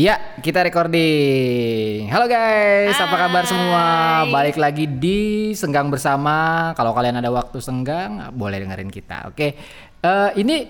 [0.00, 2.08] Iya, kita recording.
[2.08, 3.84] Halo guys, apa kabar semua?
[4.32, 6.72] Balik lagi di Senggang Bersama.
[6.72, 9.28] Kalau kalian ada waktu senggang, boleh dengerin kita.
[9.28, 9.60] Oke,
[10.00, 10.64] Eh, ini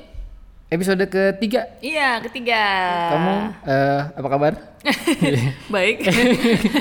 [0.66, 1.78] episode ketiga.
[1.78, 2.58] Iya, ketiga.
[3.14, 3.34] Kamu
[3.70, 4.52] eh, apa kabar?
[5.74, 6.08] Baik.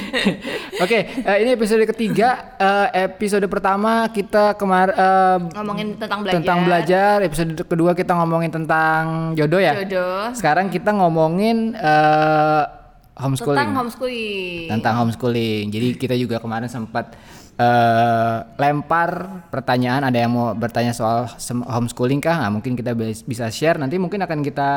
[0.84, 2.56] Oke, eh, ini episode ketiga.
[2.56, 6.38] Eh, episode pertama kita kemar eh, Ngomongin tentang belajar.
[6.40, 7.16] tentang belajar.
[7.28, 9.84] Episode kedua kita ngomongin tentang jodoh ya.
[9.84, 10.32] Jodoh.
[10.32, 12.64] Sekarang kita ngomongin eh,
[13.20, 13.60] homeschooling.
[13.60, 14.68] Tentang homeschooling.
[14.72, 15.64] tentang homeschooling.
[15.68, 17.20] Jadi kita juga kemarin sempat
[17.60, 19.10] eh, lempar
[19.50, 20.02] pertanyaan.
[20.02, 21.28] Ada yang mau bertanya soal
[21.66, 22.40] homeschooling kah?
[22.40, 23.76] Nah, mungkin kita bis- bisa share.
[23.76, 24.70] Nanti mungkin akan kita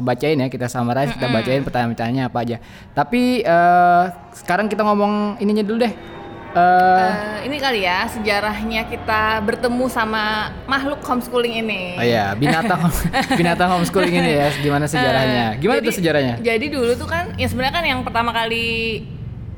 [0.00, 0.48] bacain ya.
[0.48, 2.56] Kita summarize, kita bacain pertanyaan-pertanyaannya apa aja.
[2.90, 5.92] Tapi eh, sekarang kita ngomong ininya dulu deh.
[5.92, 6.18] Eh,
[6.50, 11.94] Eh, ini kali ya sejarahnya kita bertemu sama makhluk homeschooling ini.
[11.94, 12.90] oh ya, binatang
[13.38, 14.48] binatang homeschooling ini ya.
[14.58, 15.54] Gimana sejarahnya?
[15.56, 16.34] Gimana Jadi- tuh sejarahnya?
[16.42, 19.06] Jadi dulu tuh kan, ya sebenarnya kan yang pertama kali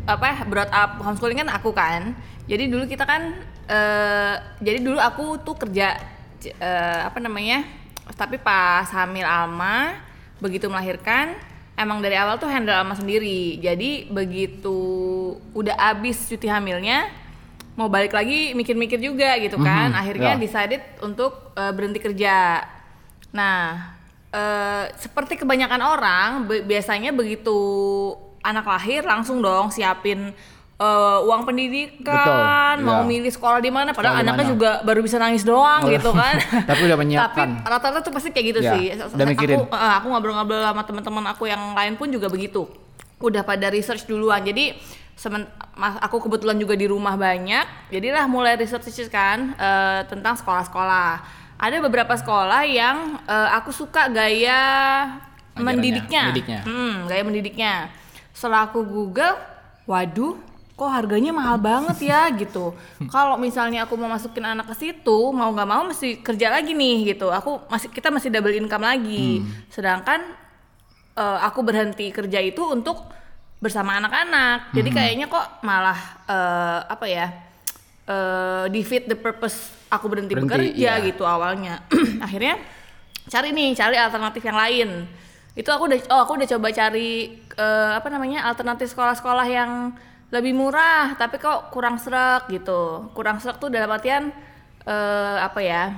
[0.04, 2.12] apa brought up homeschooling kan aku kan.
[2.50, 3.38] Jadi dulu kita kan,
[3.70, 5.94] eh jadi dulu aku tuh kerja
[6.42, 7.62] eh, apa namanya?
[8.18, 9.94] Tapi pas hamil Alma,
[10.42, 11.38] begitu melahirkan,
[11.78, 13.62] emang dari awal tuh handle Alma sendiri.
[13.62, 14.74] Jadi begitu
[15.54, 17.06] udah abis cuti hamilnya,
[17.78, 19.94] mau balik lagi mikir-mikir juga gitu kan.
[19.94, 20.40] Mhm, Akhirnya ya.
[20.42, 22.66] decided untuk eh, berhenti kerja.
[23.32, 23.94] Nah,
[24.34, 26.28] eh, seperti kebanyakan orang,
[26.66, 27.54] biasanya begitu
[28.42, 30.34] anak lahir langsung dong siapin
[30.82, 33.08] eh, uang pendidikan, Betul, mau iya.
[33.08, 34.52] milih sekolah di mana, padahal Sekolah anaknya mana.
[34.52, 36.34] juga baru bisa nangis doang Oh, gitu kan.
[36.68, 37.48] tapi udah menyiapkan.
[37.56, 38.84] Tapi rata-rata tuh pasti kayak gitu Ya, sih.
[38.98, 39.56] udah mikirin.
[39.60, 42.66] Aku, eh, aku ngobrol-ngobrol sama teman-teman aku yang lain pun juga begitu.
[43.18, 44.42] Udah pada research duluan.
[44.42, 44.74] Jadi
[45.14, 47.88] semen, mas- aku kebetulan juga di rumah banyak.
[47.88, 51.10] Jadilah mulai research kan eh, tentang sekolah-sekolah.
[51.56, 54.58] Ada beberapa sekolah yang eh, aku suka gaya
[55.52, 56.22] Ajarannya, mendidiknya.
[56.26, 56.60] mendidiknya.
[56.64, 57.74] Hmm, gaya mendidiknya.
[58.32, 59.36] Setelah aku Google,
[59.84, 60.34] waduh,
[60.72, 62.72] kok harganya mahal banget ya gitu.
[63.12, 67.14] Kalau misalnya aku mau masukin anak ke situ, mau nggak mau mesti kerja lagi nih
[67.14, 67.28] gitu.
[67.28, 69.44] Aku masih kita masih double income lagi.
[69.68, 70.20] Sedangkan
[71.16, 73.04] eh, aku berhenti kerja itu untuk
[73.62, 74.74] bersama anak-anak.
[74.74, 77.28] Jadi kayaknya kok malah eh, apa ya?
[78.02, 81.06] eh defeat the purpose aku berhenti, Berhenti, bekerja iya.
[81.06, 81.86] gitu awalnya.
[82.26, 82.58] Akhirnya
[83.30, 84.88] cari nih, cari alternatif yang lain.
[85.54, 88.48] Itu aku udah oh aku udah coba cari eh, apa namanya?
[88.50, 89.94] alternatif sekolah-sekolah yang
[90.32, 93.12] lebih murah tapi kok kurang serak gitu.
[93.12, 94.32] Kurang serak tuh dalam artian
[94.82, 95.92] eh, apa ya?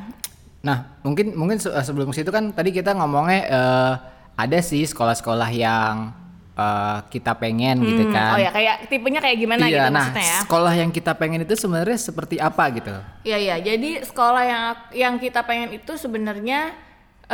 [0.61, 3.93] Nah, mungkin mungkin se- sebelum situ kan tadi kita ngomongnya eh,
[4.35, 6.11] ada sih sekolah-sekolah yang
[6.55, 8.33] eh, kita pengen gitu Hmm, kan.
[8.35, 10.39] Oh ya kayak tipenya kayak gimana iya, gitu nah maksudnya ya?
[10.43, 12.95] sekolah yang kita pengen itu sebenarnya seperti apa gitu?
[13.23, 13.57] Iya iya.
[13.63, 16.75] Jadi sekolah yang yang kita pengen itu sebenarnya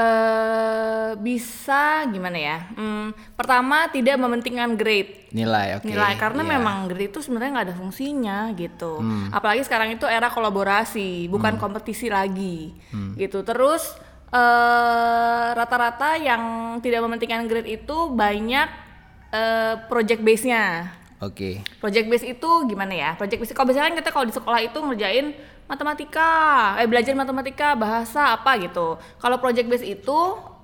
[0.00, 2.59] eh bisa gimana ya?
[2.72, 5.28] Hmm, pertama tidak mementingkan grade.
[5.31, 5.87] Nilai, oke.
[5.87, 6.50] nilai karena iya.
[6.56, 8.99] memang grade itu sebenarnya nggak ada fungsinya gitu.
[8.99, 9.28] Hmm.
[9.31, 13.15] Apalagi sekarang itu era kolaborasi, bukan kompetisi lagi Hmm.
[13.21, 13.44] gitu.
[13.44, 13.94] Terus
[14.31, 18.69] eh, rata-rata yang tidak mementingkan grade itu banyak
[19.34, 20.97] eh, project base-nya.
[21.21, 21.60] Oke.
[21.84, 23.10] Project base itu gimana ya?
[23.21, 25.37] Project base kalau misalnya kita kalau di sekolah itu ngerjain
[25.70, 26.31] matematika,
[26.82, 28.98] eh belajar matematika, bahasa apa gitu.
[29.22, 30.19] Kalau project base itu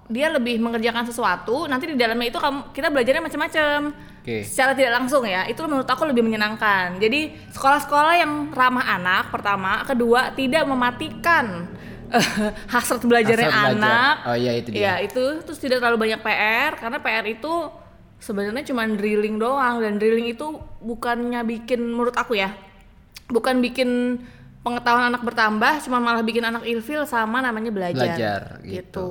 [0.06, 3.78] dia lebih mengerjakan sesuatu, nanti di dalamnya itu kamu kita belajarnya macam-macam.
[4.22, 4.43] Oke.
[4.43, 6.99] Secara tidak langsung ya, itu menurut aku lebih menyenangkan.
[6.99, 11.71] Jadi sekolah-sekolah yang ramah anak pertama, kedua tidak mematikan
[12.11, 13.87] eh, hasrat belajarnya Hasrat belajar.
[13.87, 14.15] anak.
[14.27, 14.83] Oh iya, itu dia.
[14.83, 17.53] Ya, itu terus tidak terlalu banyak PR karena PR itu
[18.19, 22.49] sebenarnya cuma drilling doang dan drilling itu bukannya bikin menurut aku ya
[23.28, 24.22] bukan bikin
[24.66, 28.75] pengetahuan anak bertambah cuma malah bikin anak ilfil sama namanya belajar, Belajar, gitu.
[28.75, 29.10] gitu.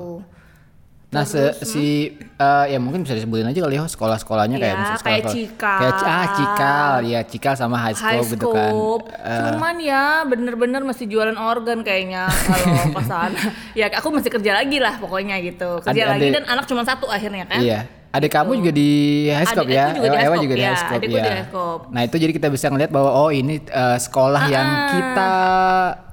[1.06, 5.00] Nah, se- si eh, ya mungkin bisa disebutin aja kali ya sekolah-sekolahnya kayak Ya, misalnya
[5.00, 5.78] kayak sekolah- Cikal.
[5.78, 8.68] Kayak ah, Cikal, ya Cikal sama High School High gitu kan.
[8.68, 13.38] scope, Eh, cuman ya bener-bener masih jualan organ kayaknya kalau ke sana.
[13.72, 17.48] ya aku masih kerja lagi lah pokoknya gitu, kerja lagi dan anak cuma satu akhirnya
[17.48, 17.64] kan.
[17.64, 17.80] Iya.
[18.16, 18.90] Adik kamu juga di
[19.28, 19.92] Adik- ya?
[19.92, 20.72] aku juga di Ewa- High Ewa juga di ya.
[20.96, 21.44] Di ya.
[21.44, 21.74] School.
[21.92, 25.32] Nah, itu jadi kita bisa ngeliat bahwa oh ini eh, sekolah yang kita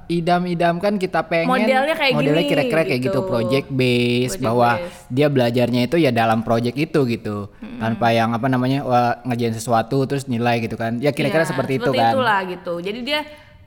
[0.03, 3.29] idam-idamkan kita pengen Modelnya kayak modelnya gini, kira-kira kayak gitu gitu.
[3.29, 4.99] project base Project bahwa base.
[5.07, 7.47] dia belajarnya itu ya dalam project itu gitu
[7.79, 11.79] tanpa yang apa namanya wah, ngerjain sesuatu terus nilai gitu kan ya kira-kira Iya, seperti,
[11.79, 12.73] itu seperti kan itulah gitu.
[12.79, 13.19] Jadi dia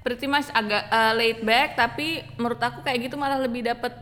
[0.05, 3.97] pretty much agak uh, laid back tapi menurut aku kayak gitu malah lebih dapat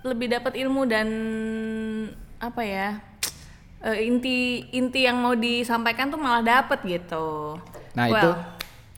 [0.00, 1.06] lebih dapat ilmu dan
[2.38, 2.88] apa ya?
[3.82, 4.36] Uh, inti
[4.70, 7.56] inti yang mau disampaikan tuh malah dapet gitu.
[7.92, 8.30] Nah, Well, itu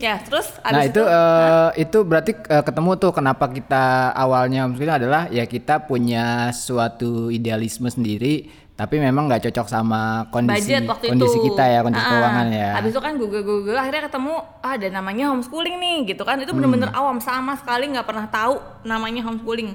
[0.00, 4.99] Ya, terus Nah abis itu eh, itu berarti eh, ketemu tuh kenapa kita awalnya maksudnya
[4.99, 11.06] adalah ya kita punya suatu idealisme sendiri tapi memang nggak cocok sama kondisi budget waktu
[11.06, 11.46] kondisi itu.
[11.46, 14.88] kita ya kondisi Ah, keuangan ya Habis itu kan Google Google akhirnya ketemu ah, ada
[14.90, 16.35] namanya homeschooling nih gitu kan.
[16.43, 16.99] Itu bener-bener Hmm.
[16.99, 19.70] awam sama sekali nggak pernah tahu namanya homeschooling.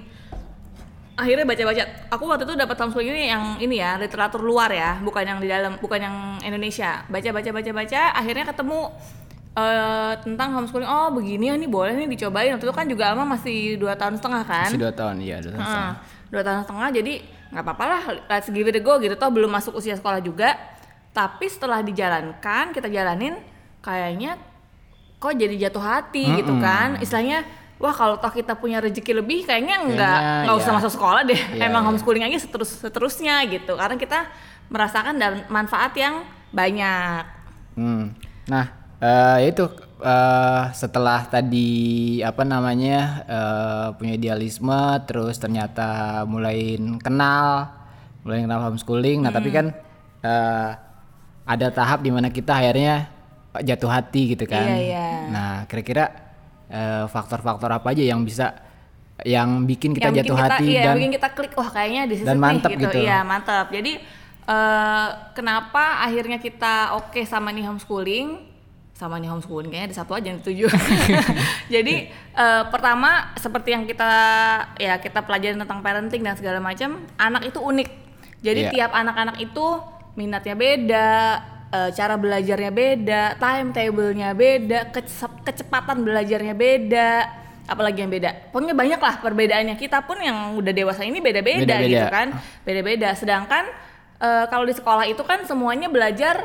[1.18, 1.84] Akhirnya baca-baca.
[2.14, 5.50] Aku waktu itu dapat homeschooling ini yang ini ya literatur luar ya, bukan yang di
[5.50, 6.16] dalam, bukan yang
[6.46, 7.02] Indonesia.
[7.10, 8.94] Baca-baca baca-baca, akhirnya ketemu
[9.58, 10.86] eh, tentang homeschooling.
[10.86, 12.54] Oh begini ya nih boleh nih dicobain.
[12.54, 14.69] Waktu itu kan juga Alma masih dua tahun setengah kan.
[14.69, 15.94] masih dua tahun iya dua tahun setengah.
[15.98, 17.14] Heeh, dua tahun setengah jadi
[17.48, 20.60] nggak apa-apa lah let's give it a go gitu toh belum masuk usia sekolah juga
[21.16, 23.40] tapi setelah dijalankan kita jalanin
[23.80, 24.36] kayaknya
[25.18, 29.75] kok jadi jatuh hati gitu kan istilahnya wah kalau toh kita punya rezeki lebih kayaknya
[29.85, 30.77] nggak nggak usah ya.
[30.81, 31.88] masuk sekolah deh Iya, emang iya.
[31.94, 34.19] homeschooling aja seterus seterusnya gitu karena kita
[34.68, 37.38] merasakan dan manfaat yang banyak
[37.77, 38.09] Hmm.
[38.50, 38.65] Nah,
[38.97, 39.69] eh, itu
[40.01, 41.69] eh, setelah tadi
[42.25, 47.69] apa namanya eh, punya idealisme, terus ternyata mulai kenal,
[48.25, 49.21] mulai kenal homeschooling.
[49.21, 49.69] Nah, tapi kan
[50.25, 50.69] eh,
[51.45, 53.13] ada tahap di mana kita akhirnya
[53.62, 54.65] jatuh hati gitu kan.
[54.65, 55.07] Iya, iya.
[55.29, 56.26] Nah, kira-kira
[56.68, 58.54] eh, faktor-faktor apa aja yang bisa
[59.25, 62.04] yang bikin kita yang bikin jatuh kita, hati iya, dan bikin kita klik wah kayaknya
[62.06, 62.38] di nih,
[62.78, 62.86] gitu.
[62.86, 63.00] gitu.
[63.02, 63.68] Iya, mantap.
[63.74, 63.94] Jadi
[64.46, 68.46] eh, kenapa akhirnya kita oke sama nih homeschooling?
[68.94, 70.69] Sama nih homeschooling kayaknya ada satu aja yang dituju.
[71.74, 74.12] Jadi eh, pertama seperti yang kita
[74.78, 77.90] ya kita pelajarin tentang parenting dan segala macam, anak itu unik.
[78.38, 78.72] Jadi Iya.
[78.74, 79.81] tiap anak-anak itu
[80.13, 81.13] minatnya beda,
[81.68, 84.94] cara belajarnya beda, timetable-nya beda,
[85.48, 87.12] kecepatan belajarnya beda,
[87.72, 88.52] apalagi yang beda.
[88.52, 89.76] Pokoknya banyak lah perbedaannya.
[89.80, 92.36] Kita pun yang udah dewasa ini beda-beda gitu kan,
[92.68, 93.16] beda-beda.
[93.16, 93.64] Sedangkan
[94.20, 96.44] eh, kalau di sekolah itu kan semuanya belajar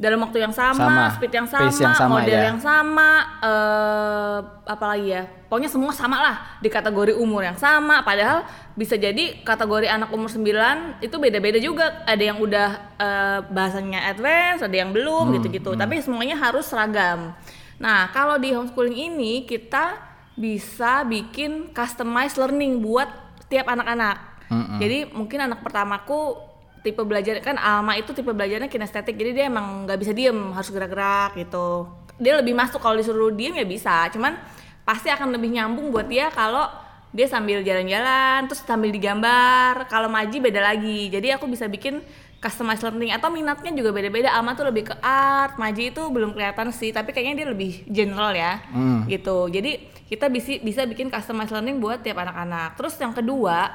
[0.00, 1.14] dalam waktu yang sama, Sama.
[1.14, 2.44] speed yang sama, yang sama, model ya.
[2.50, 5.22] yang sama, eh apalagi ya.
[5.46, 8.00] Pokoknya semua sama lah di kategori umur yang sama.
[8.00, 12.02] Padahal bisa jadi kategori anak umur 9 itu beda-beda juga.
[12.08, 12.68] Ada yang udah
[12.98, 15.76] eh, bahasanya advance, ada yang belum Hmm, gitu-gitu.
[15.76, 17.36] Tapi semuanya harus seragam.
[17.82, 19.98] Nah, kalau di homeschooling ini kita
[20.38, 23.10] bisa bikin customized learning buat
[23.50, 24.32] tiap anak-anak.
[24.78, 26.36] Jadi mungkin anak pertamaku
[26.84, 30.68] tipe belajar kan Alma itu tipe belajarnya kinestetik jadi dia emang nggak bisa diem harus
[30.68, 31.88] gerak-gerak gitu.
[32.20, 34.36] Dia lebih masuk kalau disuruh diem ya bisa cuman
[34.84, 36.68] pasti akan lebih nyambung buat dia kalau
[37.16, 39.88] dia sambil jalan-jalan terus sambil digambar.
[39.88, 42.04] Kalau Maji beda lagi jadi aku bisa bikin
[42.42, 44.34] customized learning atau minatnya juga beda-beda.
[44.34, 48.34] Alma tuh lebih ke art Maji itu belum kelihatan sih tapi kayaknya dia lebih general
[48.34, 49.06] ya Hmm.
[49.06, 49.46] gitu.
[49.46, 52.74] Jadi kita bisa bisa bikin customized learning buat tiap anak-anak.
[52.74, 53.70] Terus yang kedua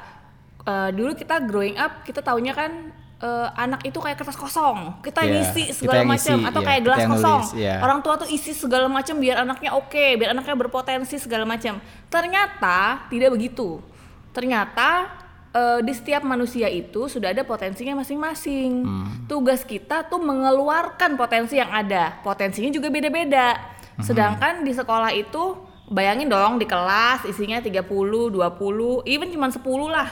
[0.61, 4.99] eh, dulu kita growing up kita taunya kan eh, anak itu kayak kertas kosong.
[4.99, 7.41] Kita Iya, ngisi segala macam atau iya, kayak gelas kosong.
[7.41, 7.75] nulis, iya.
[7.79, 11.79] orang tua tuh isi segala macam biar anaknya oke biar anaknya berpotensi segala macam
[12.11, 13.79] ternyata tidak begitu.
[14.29, 15.09] Ternyata
[15.57, 18.85] eh, di setiap manusia itu sudah ada potensinya masing-masing.
[18.85, 19.09] Hmm.
[19.25, 22.21] tugas kita tuh mengeluarkan potensi yang ada.
[22.21, 23.75] Potensinya juga beda-beda.
[23.97, 24.05] Hmm.
[24.05, 25.57] sedangkan di sekolah itu
[25.89, 27.81] bayangin dong di kelas isinya 30,
[28.29, 30.09] 20, even cuma 10 lah.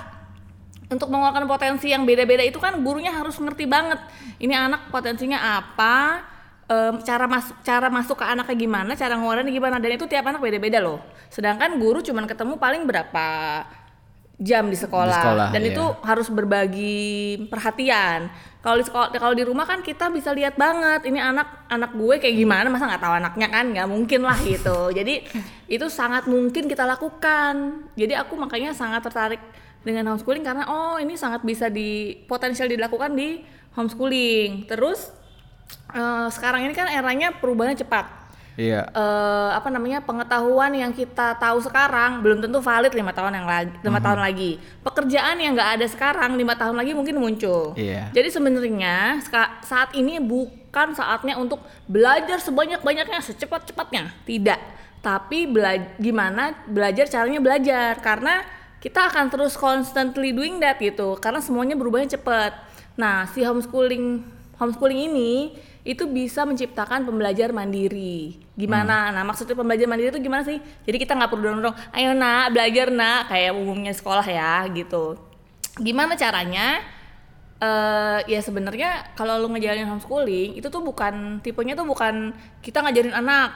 [0.89, 3.97] Untuk mengeluarkan potensi yang beda-beda itu kan gurunya harus ngerti banget
[4.37, 6.21] ini anak potensinya apa
[6.69, 10.41] em, cara masuk cara masuk ke anaknya gimana cara ngeluarinnya gimana dan itu tiap anak
[10.41, 11.01] beda-beda loh.
[11.33, 13.25] Sedangkan guru cuman ketemu paling berapa
[14.35, 15.71] jam di sekolah, Di sekolah, dan iya.
[15.71, 16.97] itu harus berbagi
[17.47, 18.27] perhatian.
[18.59, 22.17] Kalau di sekolah kalau di rumah kan kita bisa lihat banget ini anak anak gue
[22.17, 23.65] kayak gimana masa nggak tahu anaknya kan?
[23.71, 24.89] Nggak mungkin lah gitu.
[24.97, 25.23] Jadi
[25.71, 27.85] itu sangat mungkin kita lakukan.
[27.95, 29.39] Jadi aku makanya sangat tertarik
[29.85, 33.39] dengan homeschooling karena oh ini sangat bisa di potensial dilakukan di
[33.77, 34.67] homeschooling.
[34.67, 35.13] Terus
[35.93, 38.24] eh, sekarang ini kan eranya perubahannya cepat
[38.55, 38.87] iya.
[38.91, 43.71] Eh, apa namanya pengetahuan yang kita tahu sekarang belum tentu valid lima tahun yang lagi
[43.83, 44.51] lima tahun lagi.
[44.83, 47.75] Pekerjaan yang nggak ada sekarang lima tahun lagi mungkin muncul.
[47.75, 48.09] Iya.
[48.15, 49.19] jadi sebenarnya
[49.63, 54.59] saat ini bukan saatnya untuk belajar sebanyak banyaknya secepat cepatnya tidak.
[55.05, 58.01] Tapi bela- gimana belajar caranya belajar.
[58.01, 58.41] Karena
[58.81, 61.17] kita akan terus constantly doing that gitu.
[61.21, 62.57] Karena semuanya berubahnya cepat.
[62.97, 64.25] Nah si homeschooling
[64.57, 65.53] homeschooling ini
[65.85, 68.41] itu bisa menciptakan pembelajar mandiri.
[68.57, 69.13] Gimana?
[69.13, 70.57] Nah, maksudnya pembelajar mandiri itu gimana sih?
[70.57, 75.15] Jadi kita nggak perlu dorong-dorong, ayo nak belajar nak, kayak umumnya sekolah ya gitu.
[75.77, 76.81] Gimana caranya?
[77.55, 83.15] eh ya sebenarnya kalau lu ngejalanin homeschooling itu tuh bukan tipenya tuh bukan kita ngajarin
[83.15, 83.55] anak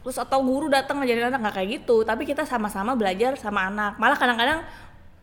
[0.00, 4.00] terus atau guru datang ngajarin anak nggak kayak gitu tapi kita sama-sama belajar sama anak
[4.00, 4.64] malah kadang-kadang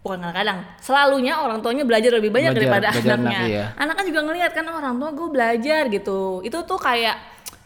[0.01, 3.38] bukan kadang-kadang selalunya orang tuanya belajar lebih banyak Belajar- daripada belajar anaknya.
[3.38, 3.65] anak, iya.
[3.77, 6.20] anak kan juga ngelihat kan "Oh, orang tua gue belajar gitu.
[6.41, 7.15] Itu tuh kayak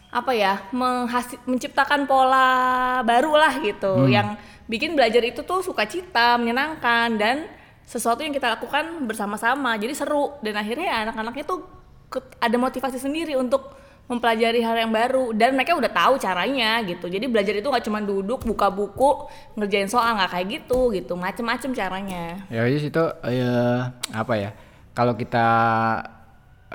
[0.06, 2.48] apa ya menghasi- menciptakan pola
[3.02, 4.04] baru lah gitu.
[4.04, 4.08] Hmm.
[4.08, 4.28] yang
[4.66, 7.36] bikin belajar itu tuh sukacita menyenangkan dan
[7.82, 9.76] sesuatu yang kita lakukan bersama-sama.
[9.76, 10.36] Jadi seru.
[10.40, 11.64] Dan akhirnya ya anak-anaknya tuh
[12.38, 13.72] ada motivasi sendiri untuk
[14.06, 17.98] mempelajari hal yang baru dan mereka udah tahu caranya gitu jadi belajar itu nggak cuma
[17.98, 19.26] duduk buka buku
[19.58, 23.80] ngerjain soal nggak kayak gitu gitu macem-macem caranya Ya wis itu eh,
[24.12, 24.50] apa ya?
[24.96, 25.46] Kalau kita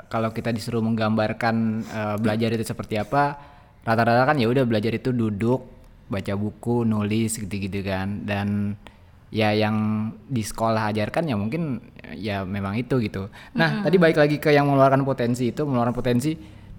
[0.08, 3.38] kalau kita disuruh menggambarkan eh, belajar itu seperti apa,
[3.82, 5.66] rata-rata kan ya udah belajar itu duduk,
[6.06, 8.22] baca buku, nulis gitu-gitu kan.
[8.22, 8.78] Dan
[9.32, 11.80] ya yang di sekolah ajarkan ya mungkin
[12.14, 13.32] ya memang itu gitu.
[13.56, 16.32] Nah, tadi balik lagi ke yang mengeluarkan potensi itu, mengeluarkan potensi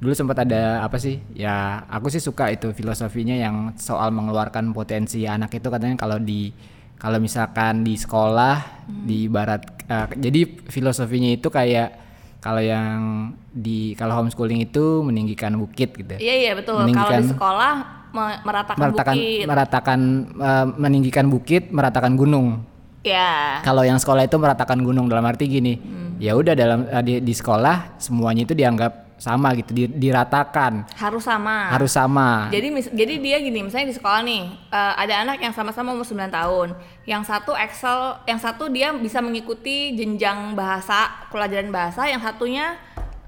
[0.04, 1.24] dulu sempat ada apa sih?
[1.32, 6.52] Ya, aku sih suka itu filosofinya yang soal mengeluarkan potensi anak itu katanya kalau di
[7.00, 12.04] kalau misalkan di sekolah di barat eh, jadi filosofinya itu kayak
[12.44, 16.20] kalau yang di kalau homeschooling itu meninggikan bukit gitu.
[16.20, 17.74] iya iya betul kalau di sekolah
[18.12, 20.00] me- meratakan, meratakan bukit meratakan
[20.36, 22.60] eh, meninggikan bukit, meratakan gunung.
[23.04, 25.76] ya Kalau yang sekolah itu meratakan gunung dalam arti gini.
[26.24, 30.84] Ya udah dalam eh, di, di sekolah semuanya itu dianggap sama gitu, di- diratakan.
[30.96, 32.48] harus sama Harus sama.
[32.50, 36.04] Jadi mis- jadi dia gini, misalnya di sekolah nih, eh, ada anak yang sama-sama umur
[36.04, 36.76] 9 tahun.
[37.04, 42.76] Yang satu Excel, yang satu dia bisa mengikuti jenjang bahasa, pelajaran bahasa, yang satunya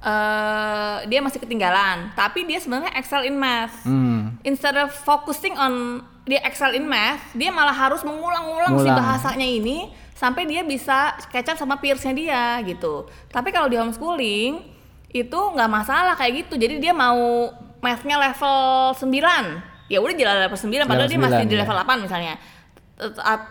[0.05, 2.13] eh, dia masih ketinggalan.
[2.13, 3.73] Tapi dia sebenarnya Excel in math.
[3.81, 4.37] Hmm.
[4.45, 9.89] Instead of focusing on dia Excel in math, dia malah harus mengulang-ulang si bahasanya ini
[10.13, 13.09] sampai dia bisa catch up sama peersnya dia gitu.
[13.29, 14.74] Tapi kalau di homeschooling
[15.15, 16.59] itu nggak masalah kayak gitu.
[16.59, 17.47] Jadi dia mau
[17.79, 21.59] mathnya level 9 ya udah jalan level 9 padahal dia masih 9, di ya.
[21.63, 22.35] level 8 misalnya.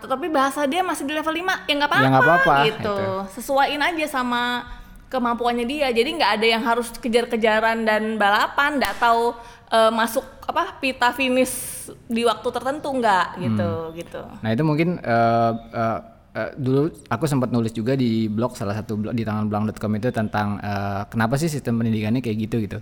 [0.05, 2.77] Tapi bahasa dia masih di level 5 ya nggak apa-apa Ya nggak apa-apa, gitu.
[2.77, 2.97] itu.
[3.41, 4.69] Sesuaiin aja sama
[5.09, 5.89] kemampuannya dia.
[5.89, 9.33] Jadi nggak ada yang harus kejar-kejaran dan balapan, nggak tahu
[9.73, 14.21] eh, masuk apa pita finish di waktu tertentu nggak gitu gitu.
[14.45, 15.99] Nah itu mungkin eh, eh,
[16.35, 20.59] eh, dulu aku sempat nulis juga di blog salah satu blog di tanganbelang.com itu tentang
[20.59, 22.79] eh, kenapa sih sistem pendidikannya kayak gitu gitu.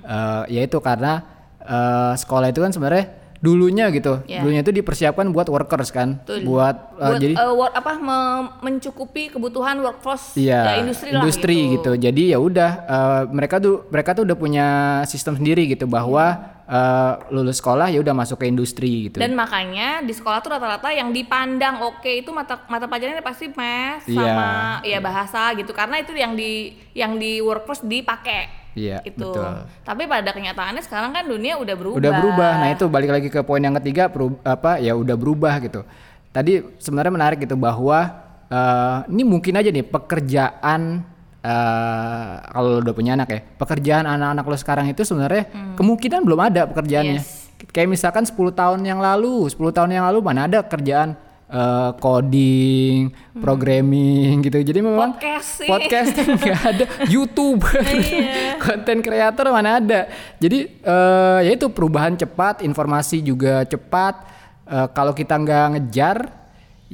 [0.00, 1.20] Eh, yaitu karena
[1.60, 3.06] eh, sekolah itu kan sebenarnya
[3.38, 4.40] dulunya gitu, Ya.
[4.40, 6.48] dulunya itu dipersiapkan buat workers kan, Betul.
[6.48, 11.92] buat, Buat, jadi eh, work- apa me- mencukupi kebutuhan workforce Iya, ya, industri, lah gitu.
[11.94, 14.66] Jadi ya udah eh, mereka tuh mereka tuh udah punya
[15.04, 19.20] sistem sendiri gitu bahwa eh, lulus sekolah ya udah masuk ke industri gitu.
[19.20, 24.08] Dan makanya di sekolah tuh rata-rata yang dipandang oke itu mata mata pelajarannya pasti math
[24.08, 24.20] Iya.
[24.20, 24.48] sama
[24.84, 28.64] ya bahasa gitu karena itu yang di yang di workforce dipakai.
[28.74, 29.22] Iya, itu.
[29.22, 29.70] betul.
[29.86, 31.98] Tapi pada kenyataannya sekarang kan dunia udah berubah.
[32.02, 32.52] Udah berubah.
[32.58, 34.10] Nah, itu balik lagi ke poin yang ketiga
[34.42, 35.86] apa ya udah berubah gitu.
[36.34, 38.10] Tadi sebenarnya menarik gitu bahwa
[38.50, 41.06] eh, ini mungkin aja nih pekerjaan
[41.44, 45.44] eh, kalau lo udah punya anak ya, pekerjaan anak-anak lo sekarang itu sebenarnya
[45.76, 47.20] kemungkinan belum ada pekerjaannya.
[47.20, 47.52] Yes.
[47.68, 53.12] Kayak misalkan 10 tahun yang lalu, 10 tahun yang lalu mana ada kerjaan eh, coding,
[53.38, 54.58] programming gitu.
[54.58, 55.68] Jadi memang Podcast sih.
[55.68, 58.58] podcast nggak ada YouTube Iya.
[58.58, 64.32] konten kreator mana ada jadi eh, ya itu perubahan cepat informasi juga cepat
[64.64, 66.16] Eh, kalau kita nggak ngejar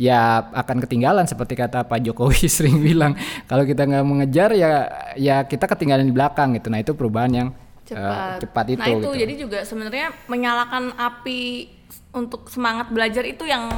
[0.00, 3.12] ya akan ketinggalan seperti kata Pak Jokowi sering bilang
[3.44, 7.48] kalau kita nggak mengejar ya ya kita ketinggalan di belakang gitu nah itu perubahan yang
[7.52, 8.40] eh, cepat.
[8.40, 9.20] cepat itu Nah itu gitu.
[9.20, 11.68] jadi juga sebenarnya menyalakan api
[12.10, 13.68] untuk semangat belajar itu yang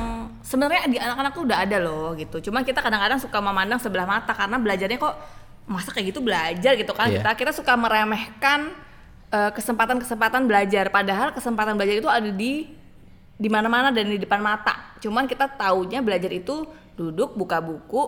[0.40, 2.48] sebenarnya di anak-anak tuh udah ada loh gitu.
[2.48, 5.16] Cuma kita kadang-kadang suka memandang sebelah mata karena belajarnya kok
[5.68, 7.12] masa kayak gitu belajar gitu kan.
[7.12, 7.20] Iya.
[7.20, 8.72] Kita kita suka meremehkan
[9.32, 12.81] eh, kesempatan-kesempatan belajar padahal kesempatan belajar itu ada di
[13.42, 14.94] di mana-mana dan di depan mata.
[15.02, 16.62] Cuman kita taunya belajar itu
[16.94, 18.02] duduk buka buku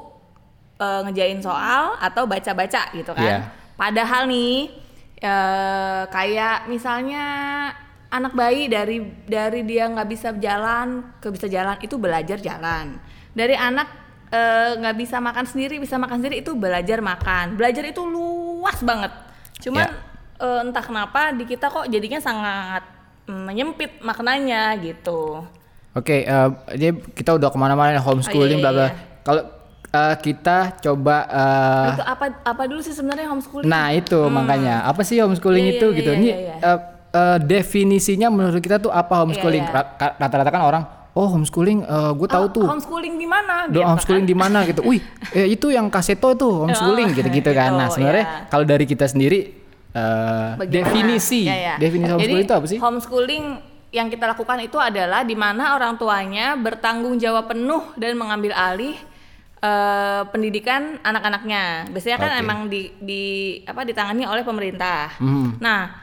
[0.78, 3.26] eh, ngejain soal atau baca-baca gitu kan.
[3.26, 3.38] Iya.
[3.74, 4.70] Padahal nih
[5.18, 7.24] eh, kayak misalnya
[8.14, 13.02] anak bayi dari dari dia nggak bisa jalan ke bisa jalan itu belajar jalan.
[13.34, 13.90] Dari anak
[14.30, 17.58] eh, nggak bisa makan sendiri bisa makan sendiri itu belajar makan.
[17.58, 19.10] Belajar itu luas banget.
[19.66, 19.90] Cuman
[20.38, 22.93] eh, entah kenapa di kita kok jadinya sangat
[23.26, 25.44] menyempit maknanya gitu.
[25.92, 28.86] Oke, eh, ini kita udah ke mana-mana homeschooling Oh, iya, bla bla.
[28.86, 28.94] iya.
[29.22, 29.42] Kalau
[29.88, 31.16] eh, kita coba
[31.88, 33.64] itu apa apa dulu sih sebenarnya homeschooling?
[33.64, 36.10] Nah itu makanya apa sih homeschooling Iya, itu iya, gitu?
[36.10, 36.54] iya, Ini iya, iya.
[36.60, 36.78] eh,
[37.12, 39.62] eh, definisinya menurut kita tuh apa homeschooling?
[39.62, 39.78] Iya, iya.
[39.80, 40.82] Ra- ka- Rata-rata kan orang,
[41.14, 42.66] oh homeschooling, gue tahu Oh, tuh.
[42.66, 43.54] Homeschooling di mana?
[43.64, 44.32] Do gitu homeschooling kan?
[44.34, 44.80] di mana gitu?
[44.82, 44.98] Wih,
[45.30, 47.70] eh, itu yang kaseto itu homeschooling Oh, gitu-gitu kan.
[47.72, 48.50] Nah gitu, sebenarnya iya.
[48.50, 49.63] kalau dari kita sendiri
[49.94, 50.74] Bagaimana?
[50.74, 51.74] definisi, Ya, ya.
[51.78, 52.78] definisi homeschooling Jadi, itu apa sih?
[52.82, 53.44] Homeschooling
[53.94, 58.98] yang kita lakukan itu adalah di mana orang tuanya bertanggung jawab penuh dan mengambil alih
[59.62, 61.94] eh, pendidikan anak-anaknya.
[61.94, 62.42] Biasanya kan Oke.
[62.42, 63.24] emang di, di
[63.62, 65.14] apa ditangani oleh pemerintah.
[65.22, 65.54] Hmm.
[65.62, 65.94] Nah,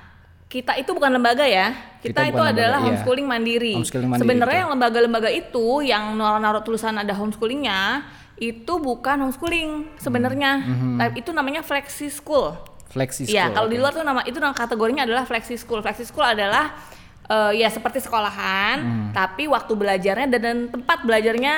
[0.47, 1.75] kita itu bukan lembaga ya.
[1.99, 2.85] Kita Kita, itu lembaga, adalah iya.
[2.87, 3.75] homeschooling mandiri.
[3.75, 8.07] Homeschooling mandiri, Sebenarnya yang lembaga-lembaga itu yang naruh-naruh tulisan ada homeschoolingnya
[8.39, 10.63] itu bukan homeschooling sebenarnya.
[10.95, 12.55] Tapi itu namanya flexi school.
[12.91, 13.81] Flexi Iya, school, kalau di oke.
[13.81, 15.79] luar tuh nama itu nama kategorinya adalah flexi school.
[15.79, 16.75] Flexi school adalah
[17.23, 19.09] eh, ya seperti sekolahan, Hmm.
[19.11, 21.55] tapi waktu belajarnya dan, dan tempat belajarnya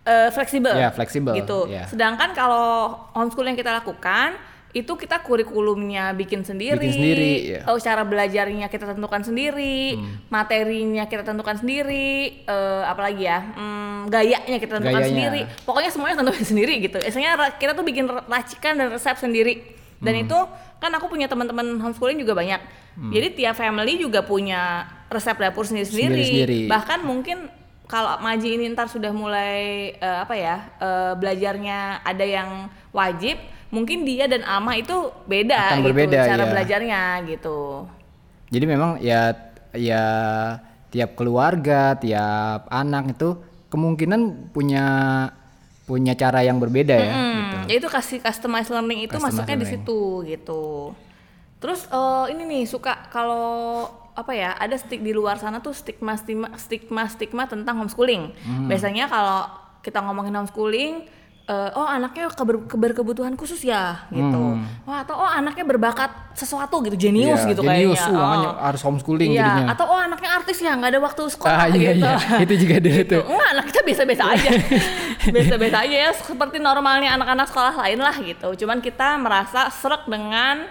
[0.00, 0.70] eh, fleksibel.
[0.72, 1.66] Ya, fleksibel, Gitu.
[1.68, 1.84] ya.
[1.84, 4.38] Sedangkan kalau homeschool yang kita lakukan
[4.70, 7.60] itu kita kurikulumnya bikin sendiri, Bikin sendiri, ya.
[7.66, 10.30] eh, cara belajarnya kita tentukan sendiri, Hmm.
[10.30, 15.10] materinya kita tentukan sendiri, eh, apalagi ya, hmm, gayanya kita tentukan Gayanya.
[15.10, 15.40] sendiri.
[15.66, 16.96] Pokoknya semuanya tentukan sendiri gitu.
[16.96, 19.79] Biasanya kita tuh bikin racikan dan resep sendiri.
[20.00, 20.24] Dan Hmm.
[20.24, 20.38] itu
[20.80, 22.60] kan aku punya teman-teman homeschooling juga banyak.
[23.00, 26.68] Jadi tiap family juga punya resep dapur sendiri-sendiri.
[26.68, 27.48] Bahkan mungkin
[27.84, 33.36] kalau Maji ini ntar sudah mulai eh, apa ya eh, belajarnya ada yang wajib,
[33.68, 36.50] mungkin dia dan Ama itu beda Akan gitu berbeda, cara ya.
[36.50, 37.58] belajarnya gitu.
[38.50, 39.32] Jadi memang ya
[39.72, 40.04] ya
[40.90, 43.38] tiap keluarga, tiap anak itu
[43.70, 44.86] kemungkinan punya
[45.90, 47.02] punya cara yang berbeda ya.
[47.02, 47.18] gitu.
[47.18, 50.94] Hmm, ya itu kasih customized learning itu Customized masuknya di situ gitu.
[51.58, 56.14] Terus eh, ini nih suka kalau apa ya ada stik di luar sana tuh stigma
[56.14, 58.30] stigma stigma stigma tentang homeschooling.
[58.38, 58.70] Hmm.
[58.70, 59.50] Biasanya kalau
[59.82, 61.10] kita ngomongin homeschooling
[61.50, 64.54] eh, oh anaknya keber, berkebutuhan khusus ya gitu.
[64.84, 67.42] Wah atau oh anaknya berbakat sesuatu gitu jenius Hmm.
[67.42, 68.14] Iya, gitu jenius, kayaknya.
[68.16, 68.54] uh, Oh.
[68.62, 69.66] harus homeschooling Iya, jadinya.
[69.72, 72.06] atau oh anaknya artis ya nggak ada waktu sekolah Ah iya gitu.
[72.06, 72.14] iya,
[72.44, 73.22] itu juga dulu tuh.
[73.26, 74.50] Enggak, anak kita biasa-biasa aja.
[75.34, 78.48] biasa-biasa aja ya, seperti normalnya anak-anak sekolah lain lah gitu.
[78.56, 80.64] Cuman kita merasa serak dengan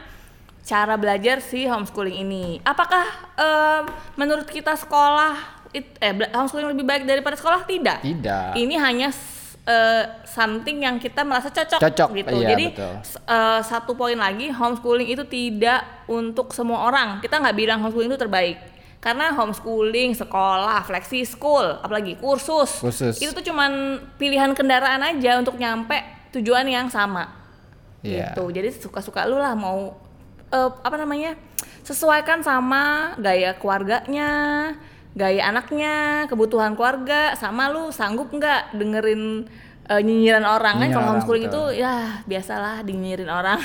[0.62, 2.46] cara belajar si homeschooling ini.
[2.64, 3.04] Apakah
[3.36, 3.84] em,
[4.16, 5.34] menurut kita sekolah
[5.70, 7.66] it- eh homeschooling lebih baik daripada sekolah?
[7.66, 7.98] Tidak.
[8.00, 8.54] Tidak.
[8.56, 9.10] Ini hanya
[9.70, 12.34] eh, something yang kita merasa cocok, Cocok, gitu.
[12.42, 12.94] iya, Jadi betul.
[13.30, 17.22] eh, satu poin lagi homeschooling itu tidak untuk semua orang.
[17.22, 18.58] Kita nggak bilang homeschooling itu terbaik.
[19.00, 23.16] Karena homeschooling, sekolah, flexi school, apalagi kursus, Kursus.
[23.24, 25.96] itu tuh cuman pilihan kendaraan aja untuk nyampe
[26.36, 27.32] tujuan yang sama.
[28.04, 28.36] Iya.
[28.36, 28.44] Gitu.
[28.52, 29.96] Jadi suka-suka lu lah mau
[30.52, 31.38] eh, apa namanya?
[31.80, 34.30] sesuaikan sama gaya keluarganya,
[35.20, 39.44] gaya anaknya, kebutuhan keluarga, sama lu sanggup nggak dengerin
[39.92, 41.76] eh, nyinyiran orang kan kalau homeschooling betul.
[41.76, 43.60] itu ya biasalah dinyirin orang.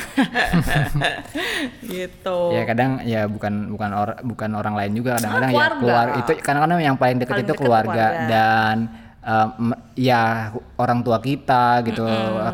[1.94, 2.38] gitu.
[2.50, 5.78] Ya kadang ya bukan bukan orang bukan orang lain juga kadang-kadang ya keluarga.
[5.78, 8.26] keluar itu kadang-kadang yang paling dekat itu keluarga, keluarga.
[8.26, 8.76] dan
[9.22, 12.02] em, ya orang tua kita gitu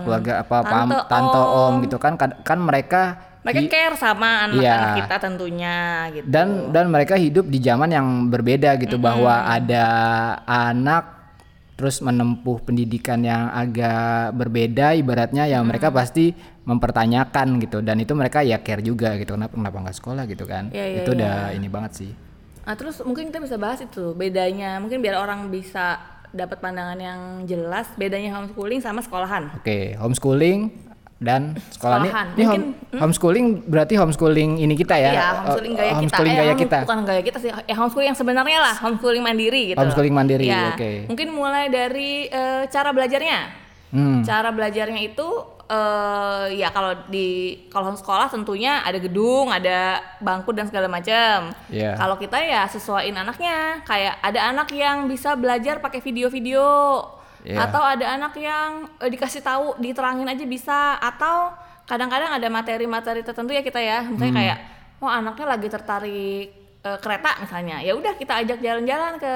[0.05, 1.57] keluarga apa pam, Tante, tante om.
[1.57, 1.75] om.
[1.89, 4.99] gitu kan kan mereka Mereka care sama anak-anak Iya.
[5.01, 5.77] kita tentunya
[6.13, 6.27] gitu.
[6.29, 9.85] dan dan mereka hidup di zaman yang berbeda gitu bahwa ada
[10.45, 11.19] anak
[11.75, 16.37] terus menempuh pendidikan yang agak berbeda ibaratnya ya mereka pasti
[16.69, 17.81] mempertanyakan gitu.
[17.81, 20.25] Dan itu mereka ya care juga gitu kenapa kenapa nggak sekolah?
[20.29, 20.69] gitu kan.
[20.69, 22.13] Iya, iya, itu udah ini banget sih.
[22.69, 25.97] Nah, terus mungkin kita bisa bahas itu bedanya, mungkin biar orang bisa
[26.31, 29.51] dapat pandangan yang jelas bedanya homeschooling sama sekolahan.
[29.51, 30.71] oke homeschooling
[31.21, 32.27] dan sekolah ini, Sekolahan.
[32.33, 35.99] ini home- Mungkin, homeschooling berarti homeschooling ini kita ya eh, homeschooling gaya kita.
[36.01, 39.21] homeschooling Eh, gaya home- kita Bukan gaya kita sih, ya homeschooling yang sebenarnya lah, homeschooling
[39.21, 39.79] mandiri gitu.
[39.79, 40.73] Homeschooling mandiri, Iya.
[40.73, 40.91] oke.
[41.07, 43.39] Mungkin mulai dari eh, cara belajarnya.
[43.91, 44.23] Hmm.
[44.23, 45.29] Cara belajarnya itu
[45.69, 47.29] eh ya kalau di
[47.69, 51.53] kalau sekolah tentunya ada gedung, ada bangku dan segala macam.
[51.69, 51.95] Iya.
[51.95, 53.85] Kalau kita ya sesuaiin anaknya.
[53.85, 56.65] Kayak ada anak yang bisa belajar pakai video-video.
[57.43, 57.65] Iya.
[57.65, 61.51] Atau ada anak yang eh, dikasih tahu, diterangin aja bisa atau
[61.85, 64.05] kadang-kadang ada materi-materi tertentu ya kita ya.
[64.05, 64.41] Misalnya Hmm.
[64.41, 64.59] kayak
[64.99, 66.47] oh anaknya lagi tertarik
[66.81, 67.81] eh, kereta misalnya.
[67.81, 69.35] Ya udah kita ajak jalan-jalan ke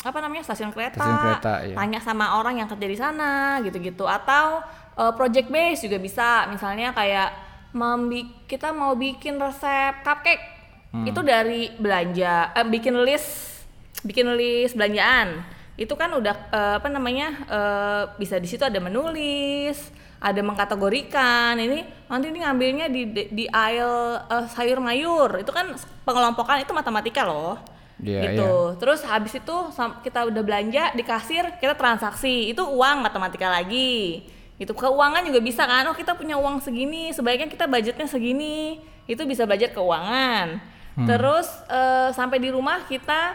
[0.00, 1.74] apa namanya stasiun kereta, Stasiun kereta, iya.
[1.74, 4.60] tanya sama orang yang kerja di sana gitu-gitu atau
[4.94, 7.32] uh, project base juga bisa misalnya kayak
[7.72, 10.52] membi- kita mau bikin resep cupcake
[10.92, 11.08] Hmm.
[11.08, 13.64] itu dari belanja eh, bikin list
[14.04, 15.42] bikin list belanjaan
[15.74, 19.90] itu kan udah eh, apa namanya eh, bisa di situ ada menulis
[20.24, 21.58] ada mengkategorikan.
[21.60, 25.42] Ini nanti ini ngambilnya di di, di aisle eh, sayur mayur.
[25.42, 25.74] Itu kan
[26.06, 27.58] pengelompokan itu matematika loh.
[27.94, 28.74] Iya, gitu.
[28.82, 29.56] terus habis itu
[30.02, 32.50] kita udah belanja di kasir kita transaksi.
[32.50, 34.26] Itu uang matematika lagi.
[34.54, 35.86] Itu keuangan juga bisa kan?
[35.90, 38.78] Oh kita punya uang segini sebaiknya kita budgetnya segini.
[39.04, 40.58] Itu bisa budget keuangan.
[40.94, 43.34] Terus eh, sampai di rumah kita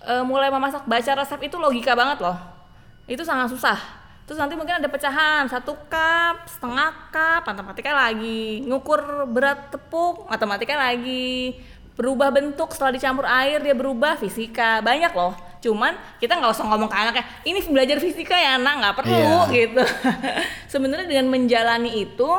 [0.00, 2.36] eh, mulai memasak baca resep itu logika banget loh.
[3.04, 3.78] Itu sangat susah.
[4.22, 8.60] Terus nanti mungkin ada pecahan satu cup setengah cup matematika lagi.
[8.60, 11.56] Ngukur berat tepung matematika lagi.
[11.96, 14.84] Berubah bentuk setelah dicampur air dia berubah fisika.
[14.84, 15.32] Banyak loh.
[15.58, 19.40] Cuman kita nggak usah ngomong ke anaknya ini belajar fisika ya anak nggak perlu Iya.
[19.50, 19.82] gitu.
[20.76, 22.30] Sebenarnya dengan menjalani itu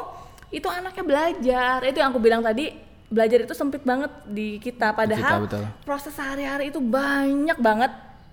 [0.49, 1.77] itu anaknya belajar.
[1.83, 2.69] Itu yang aku bilang tadi
[3.09, 5.65] belajar itu sempit banget di kita padahal betul.
[5.81, 7.89] proses sehari-hari itu banyak banget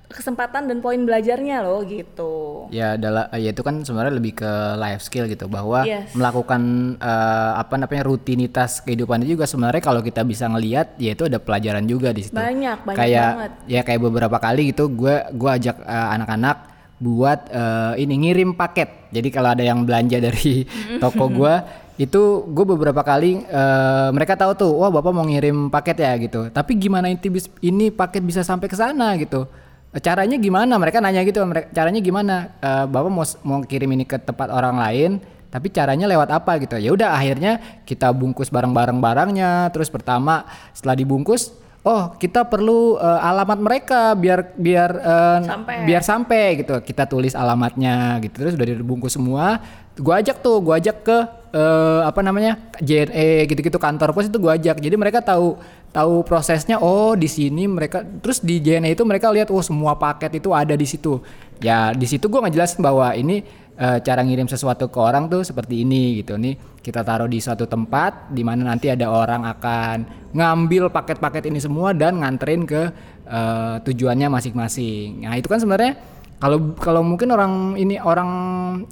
[0.07, 2.67] kesempatan dan poin belajarnya loh gitu.
[2.71, 6.15] Ya adalah ya itu kan sebenarnya lebih ke life skill gitu bahwa Yes.
[6.15, 6.63] melakukan
[6.95, 11.43] eh, apa namanya rutinitas kehidupan itu juga sebenarnya kalau kita bisa ngelihat ya itu ada
[11.43, 12.39] pelajaran juga di situ.
[12.39, 13.53] Banyak, banyak kayak banget.
[13.67, 16.57] ya kayak beberapa kali gitu gue gua ajak eh, anak-anak
[16.97, 19.13] buat eh, ini ngirim paket.
[19.13, 20.65] Jadi kalau ada yang belanja dari
[21.03, 25.97] toko gua itu gue beberapa kali eh, mereka tahu tuh wah bapak mau ngirim paket
[26.01, 26.49] ya gitu.
[26.53, 27.21] Tapi gimana ini
[27.65, 29.49] ini paket bisa sampai ke sana gitu?
[29.97, 30.77] Caranya gimana?
[30.77, 32.35] Mereka nanya gitu, mereka caranya gimana?
[32.61, 35.11] Eh, bapak mau mau kirim ini ke tempat orang lain,
[35.49, 36.77] tapi caranya lewat apa gitu?
[36.77, 39.73] Ya udah akhirnya kita bungkus barang-barang barangnya.
[39.73, 40.45] Terus pertama
[40.77, 41.57] setelah dibungkus,
[41.87, 45.75] oh kita perlu eh, alamat mereka biar biar eh, Sampai.
[45.87, 46.75] biar sampai gitu.
[46.83, 48.43] Kita tulis alamatnya gitu.
[48.43, 49.63] Terus udah dibungkus semua.
[49.97, 51.19] Gua ajak tuh, gua ajak ke
[51.57, 54.77] eh, apa namanya JNE gitu-gitu kantor pos itu gua ajak.
[54.77, 55.57] Jadi mereka tahu
[55.91, 56.77] tahu prosesnya.
[56.77, 60.77] Oh di sini mereka terus di JNE itu mereka lihat oh semua paket itu ada
[60.77, 61.25] di situ.
[61.65, 63.41] Ya di situ gua ngejelasin bahwa ini
[63.81, 67.67] eh, cara ngirim sesuatu ke orang tuh seperti ini gitu nih kita taruh di suatu
[67.67, 69.97] tempat di mana nanti ada orang akan
[70.37, 72.83] ngambil paket-paket ini semua dan nganterin ke
[73.25, 75.25] eh, tujuannya masing-masing.
[75.25, 75.97] Nah itu kan sebenarnya
[76.37, 78.31] kalau kalau mungkin orang ini orang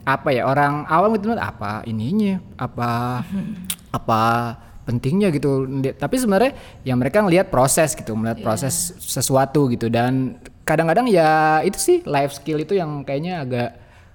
[0.09, 3.21] apa ya orang awam gitu apa ininya apa
[3.93, 4.23] apa
[4.85, 5.67] pentingnya gitu.
[5.97, 6.53] Tapi sebenarnya
[6.85, 9.89] ya mereka ngelihat proses gitu melihat proses sesuatu gitu.
[9.93, 13.71] Dan kadang-kadang ya itu sih life skill itu yang kayaknya agak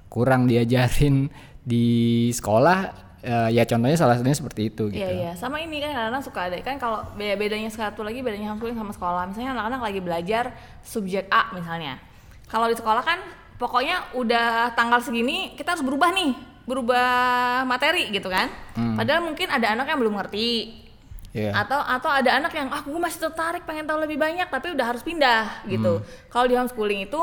[0.10, 1.30] kurang diajarin
[1.72, 3.10] di sekolah.
[3.20, 5.04] Eh, ya contohnya salah satunya seperti itu gitu.
[5.04, 5.12] Iya.
[5.12, 8.80] Iya, sama ini kan kadang-kadang suka ada kan kalau beda bedanya satu lagi bedanya homeschooling
[8.80, 9.28] sama sekolah.
[9.28, 10.44] Misalnya anak-anak lagi belajar
[10.88, 12.00] subjek A misalnya.
[12.49, 13.21] Kalau di sekolah kan
[13.62, 16.33] pokoknya udah tanggal segini kita harus berubah nih,
[16.65, 17.07] berubah
[17.69, 18.49] materi gitu kan.
[18.97, 20.49] Padahal mungkin ada anak yang belum ngerti.
[21.29, 21.53] Iya.
[21.53, 24.85] Atau atau ada anak yang ah gue masih tertarik pengen tahu lebih banyak tapi udah
[24.89, 26.01] harus pindah gitu.
[26.33, 27.21] Kalau di homeschooling itu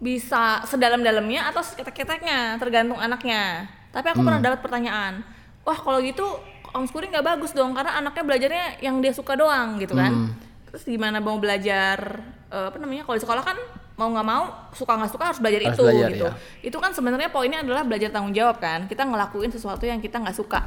[0.00, 3.66] bisa sedalam-dalamnya atau seketek-keteknya tergantung anaknya.
[3.90, 5.26] Tapi aku pernah dapat pertanyaan,
[5.66, 6.22] wah kalau gitu
[6.70, 10.30] homeschooling nggak bagus dong karena anaknya belajarnya yang dia suka doang gitu kan.
[10.70, 12.22] Terus gimana mau belajar
[12.54, 13.58] eh, apa namanya kalau di sekolah kan
[14.00, 16.24] mau nggak mau suka nggak suka harus belajar Harus itu belajar, gitu.
[16.24, 16.32] ya.
[16.64, 18.88] Itu kan sebenarnya poinnya adalah belajar tanggung jawab kan.
[18.88, 20.64] Kita ngelakuin sesuatu yang kita nggak suka,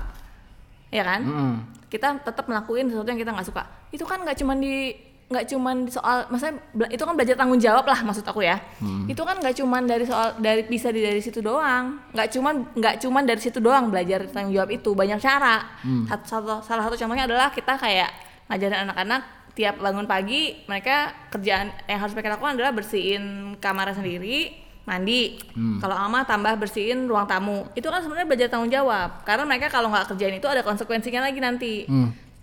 [0.90, 1.22] ya kan?
[1.22, 1.54] Mm-mm.
[1.90, 5.86] kita tetap ngelakuin sesuatu yang kita nggak suka itu kan nggak cuman di nggak cuman
[5.86, 6.58] di soal maksudnya
[6.90, 8.58] itu kan belajar tanggung jawab lah maksud aku ya
[9.06, 12.96] itu kan nggak cuman dari soal dari bisa di dari situ doang nggak cuman nggak
[12.98, 15.62] cuman dari situ doang belajar tanggung jawab itu banyak cara
[16.04, 18.10] satu, satu- salah satu contohnya adalah kita kayak
[18.50, 19.22] ngajarin anak-anak
[19.54, 24.50] tiap bangun pagi mereka kerjaan yang harus mereka lakukan adalah bersihin kamarnya sendiri
[24.84, 25.40] mandi.
[25.80, 27.64] Kalau ama tambah bersihin ruang tamu.
[27.72, 31.40] Itu kan sebenarnya belajar tanggung jawab karena mereka kalau nggak kerjain itu ada konsekuensinya lagi
[31.40, 31.88] nanti.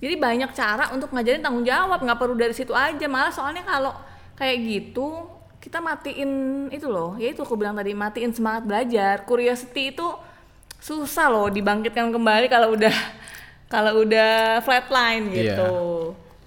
[0.00, 3.04] Jadi banyak cara untuk ngajarin tanggung jawab nggak perlu dari situ aja.
[3.04, 3.92] Malah soalnya kalau
[4.40, 5.28] kayak gitu
[5.60, 6.30] kita matiin
[6.72, 9.28] itu loh ya itu aku bilang tadi matiin semangat belajar.
[9.28, 10.08] Curiosity itu
[10.80, 12.94] susah loh dibangkitkan kembali kalau udah
[13.74, 15.72] kalau udah flatline gitu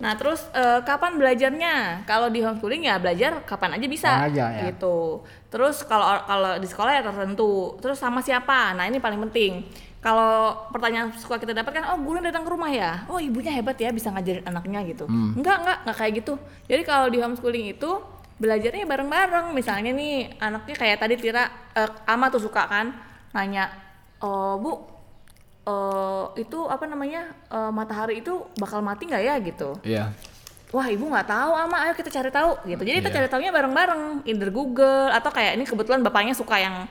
[0.03, 2.03] nah terus eh, kapan belajarnya?
[2.03, 4.63] Kalau di homeschooling ya belajar kapan aja bisa Kapan aja, ya.
[4.67, 5.23] gitu.
[5.47, 7.79] Terus kalau kalau di sekolah ya tertentu.
[7.79, 8.75] Terus sama siapa?
[8.75, 9.63] Nah ini paling penting.
[10.03, 13.07] Kalau pertanyaan suka kita dapatkan oh guru datang ke rumah ya?
[13.07, 15.07] Oh ibunya hebat ya bisa ngajarin anaknya gitu.
[15.07, 16.33] Enggak enggak enggak kayak gitu.
[16.67, 17.89] Jadi kalau di homeschooling itu
[18.35, 19.55] belajarnya bareng-bareng.
[19.55, 22.91] Misalnya nih anaknya kayak tadi Tira eh, Ama tuh suka kan
[23.31, 23.71] nanya
[24.19, 24.71] oh bu
[25.63, 29.69] eh, itu apa namanya eh, matahari itu bakal mati nggak ya gitu?
[29.81, 30.11] Iya.
[30.69, 32.81] wah ibu nggak tahu ama ayo kita cari tahu gitu.
[32.81, 33.17] Jadi kita Iya.
[33.21, 36.89] cari tahunya bareng-bareng either Google atau kayak ini kebetulan bapaknya suka yang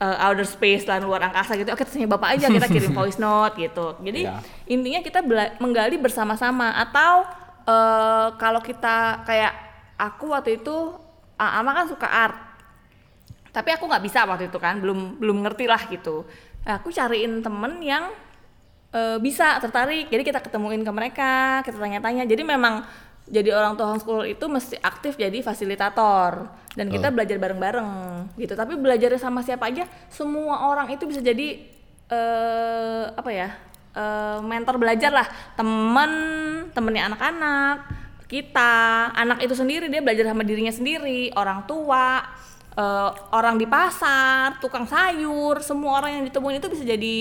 [0.00, 1.68] uh, outer space lah luar angkasa gitu.
[1.68, 4.00] Oke tanya bapak aja kita kirim voice note gitu.
[4.00, 4.40] Jadi Iya.
[4.64, 5.20] intinya kita
[5.60, 6.72] menggali bersama-sama.
[6.72, 7.28] Atau
[7.68, 9.52] uh, kalau kita kayak
[10.00, 10.96] aku waktu itu
[11.36, 12.38] ama kan suka art.
[13.52, 16.24] Tapi aku nggak bisa waktu itu kan belum belum ngerti lah gitu
[16.64, 18.10] aku cariin temen yang
[18.94, 20.08] eh, bisa tertarik.
[20.08, 22.24] Jadi kita ketemuin ke mereka kita tanya-tanya.
[22.24, 22.82] Jadi memang
[23.28, 26.48] jadi orang tua homeschool itu mesti aktif jadi fasilitator.
[26.72, 27.90] Dan kita belajar bareng-bareng
[28.38, 28.54] gitu.
[28.54, 31.60] Tapi belajarnya sama siapa aja semua orang itu bisa jadi
[32.08, 33.52] eh apa ya
[33.92, 35.28] eh, mentor belajar lah.
[35.58, 36.10] Temen
[36.72, 38.72] temennya anak-anak kita
[39.16, 42.20] anak itu sendiri dia belajar sama dirinya sendiri orang tua
[42.78, 47.18] eh, orang di pasar, tukang sayur, semua orang yang ditemuin itu bisa jadi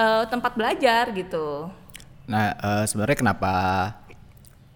[0.00, 1.68] eh, tempat belajar gitu.
[2.28, 3.54] Nah, eh, sebenarnya kenapa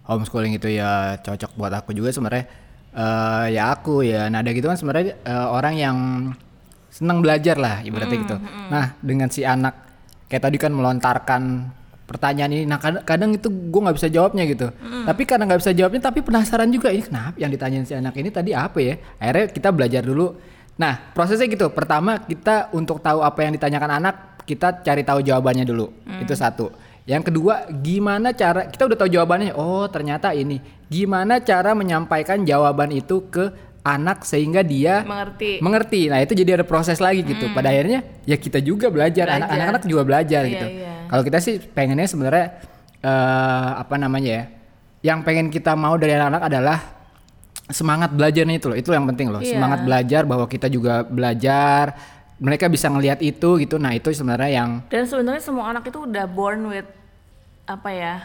[0.05, 2.45] homeschooling itu ya cocok buat aku juga sebenarnya
[2.93, 5.97] eh, ya aku ya nada gitu kan sebenarnya eh, orang yang
[6.93, 8.37] senang belajar lah ibaratnya gitu.
[8.69, 9.73] Nah, dengan si anak
[10.29, 12.63] kayak tadi kan melontarkan pertanyaan ini.
[12.63, 14.67] Nah kadang, kadang itu gue nggak bisa jawabnya gitu.
[15.03, 18.29] Tapi karena nggak bisa jawabnya tapi penasaran juga ini kenapa yang ditanyain si anak ini
[18.29, 18.95] tadi apa ya?
[19.17, 20.35] Akhirnya kita belajar dulu.
[20.75, 21.69] Nah prosesnya gitu.
[21.69, 25.89] Pertama kita untuk tahu apa yang ditanyakan anak kita cari tahu jawabannya dulu.
[26.19, 26.69] Itu satu.
[27.03, 29.51] Yang kedua gimana cara kita udah tahu jawabannya.
[29.53, 30.59] Oh ternyata ini.
[30.87, 33.51] Gimana cara menyampaikan jawaban itu ke
[33.83, 35.59] anak sehingga dia Mengerti.
[35.59, 36.01] mengerti.
[36.07, 37.51] Nah, itu jadi ada proses lagi gitu.
[37.51, 39.43] Pada akhirnya ya kita juga belajar, Belajar.
[39.43, 40.67] anak- anak-anak juga belajar Iya, gitu.
[40.71, 40.91] iya.
[41.13, 42.57] Kalau kita sih pengennya sebenarnya
[43.05, 44.43] eh apa namanya ya?
[45.13, 46.77] Yang pengen kita mau dari anak-anak adalah
[47.69, 48.77] semangat belajarnya itu loh.
[48.81, 49.37] Itu yang penting loh.
[49.37, 49.61] Iya.
[49.61, 51.93] Semangat belajar bahwa kita juga belajar.
[52.41, 53.77] Mereka bisa ngelihat itu gitu.
[53.77, 56.89] Nah, itu sebenarnya yang Dan sebenarnya semua anak itu udah born with
[57.69, 58.15] apa ya?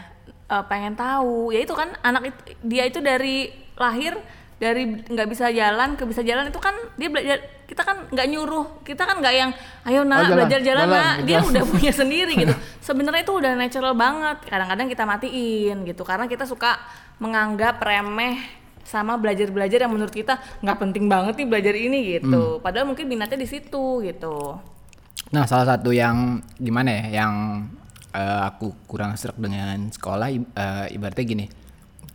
[0.49, 1.53] eh, pengen tahu.
[1.53, 4.17] Ya itu kan anak itu dia itu dari lahir
[4.59, 8.83] dari nggak bisa jalan ke bisa jalan itu kan dia belajar kita kan nggak nyuruh
[8.83, 9.49] kita kan nggak yang
[9.87, 11.15] ayo nak Oh, jalan, belajar jalan, jalan, nak.
[11.15, 11.27] Gitu.
[11.31, 12.55] dia udah punya sendiri gitu.
[12.91, 16.75] Sebenarnya itu udah natural banget kadang-kadang kita matiin gitu karena kita suka
[17.23, 22.59] menganggap remeh sama belajar-belajar yang menurut kita nggak penting banget nih belajar ini gitu.
[22.59, 24.59] Padahal mungkin minatnya di situ gitu.
[25.29, 27.33] Nah, salah satu yang gimana ya, yang
[28.17, 31.45] eh, aku kurang serak dengan sekolah, eh, ibaratnya gini,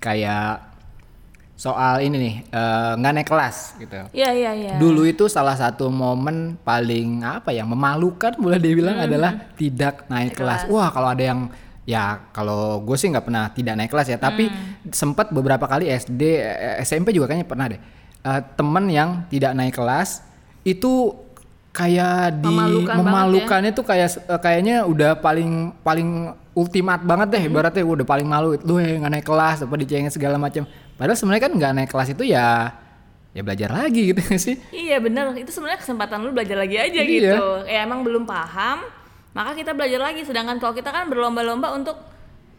[0.02, 0.73] kayak
[1.54, 4.00] soal ini nih, eh, nggak naik kelas gitu.
[4.10, 4.72] Iya iya iya.
[4.74, 10.66] Dulu itu salah satu momen paling apa ya, memalukan boleh dibilang adalah tidak naik kelas.
[10.66, 11.40] Wah, kalau ada yang
[11.86, 14.50] ya kalau gue sih nggak pernah tidak naik kelas ya, tapi
[14.90, 17.80] sempat beberapa kali SD, eh, SMP juga kayaknya pernah deh.
[18.24, 20.26] Eh, temen yang tidak naik kelas
[20.66, 21.14] itu
[21.74, 22.98] kayak di Memalukan ya.
[23.02, 28.78] memalukannya tuh kayak kayaknya udah paling paling ultimat banget deh ibaratnya udah paling malu lu
[28.78, 30.62] yang nggak naik kelas apa dicengin segala macam
[30.94, 32.70] padahal sebenarnya kan nggak naik kelas itu ya
[33.30, 37.04] ya belajar lagi gitu sih Iya bener, itu sebenarnya kesempatan lu belajar lagi aja Iya.
[37.34, 37.46] gitu.
[37.66, 38.86] Ya emang belum paham,
[39.30, 40.22] maka kita belajar lagi.
[40.22, 41.98] Sedangkan kalau kita kan berlomba-lomba untuk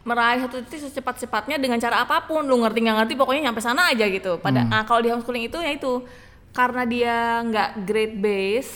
[0.04, 2.44] meraih satu titik secepat-cepatnya dengan cara apa pun.
[2.44, 4.36] Lu ngerti nggak ngerti, pokoknya nyampe sana aja gitu.
[4.36, 4.68] Pada, Hmm.
[4.68, 6.04] nah, kalau di homeschooling itu ya itu
[6.52, 8.72] karena dia nggak grade base,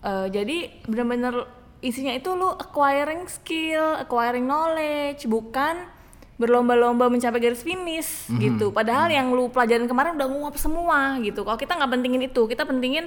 [0.00, 1.46] eh, jadi bener-bener
[1.80, 5.93] isinya itu lu acquiring skill, acquiring knowledge, bukan
[6.34, 8.38] berlomba-lomba mencapai garis finish Mhm.
[8.40, 8.66] gitu.
[8.70, 11.46] Padahal yang lu pelajarin kemarin udah nguap semua gitu.
[11.46, 13.06] Kalau kita nggak pentingin itu, kita pentingin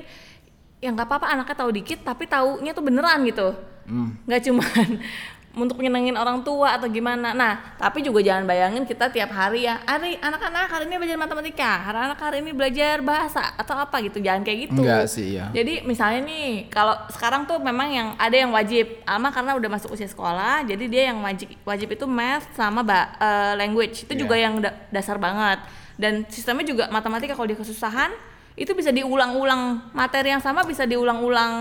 [0.78, 3.52] ya nggak apa-apa anaknya tahu dikit tapi taunya tuh beneran gitu.
[3.88, 4.16] Hmm.
[4.30, 4.88] Nggak cuman
[5.58, 7.34] untuk nyenengin orang tua atau gimana.
[7.34, 11.72] Nah, tapi juga jangan bayangin kita tiap hari ya, hari anak-anak hari ini belajar matematika,
[11.90, 14.22] anak-anak hari ini belajar bahasa atau apa gitu.
[14.22, 14.82] Jangan kayak gitu.
[14.86, 15.50] Enggak sih, ya.
[15.50, 19.98] Jadi misalnya nih, kalau sekarang tuh memang yang ada yang wajib, Alma karena udah masuk
[19.98, 24.06] usia sekolah, jadi dia yang wajib wajib itu math sama ba- eh, language.
[24.06, 24.22] Itu Iya.
[24.22, 25.60] juga yang da- dasar banget.
[25.98, 28.14] Dan sistemnya juga matematika kalau dia kesusahan,
[28.54, 31.54] itu bisa diulang-ulang materi yang sama bisa diulang-ulang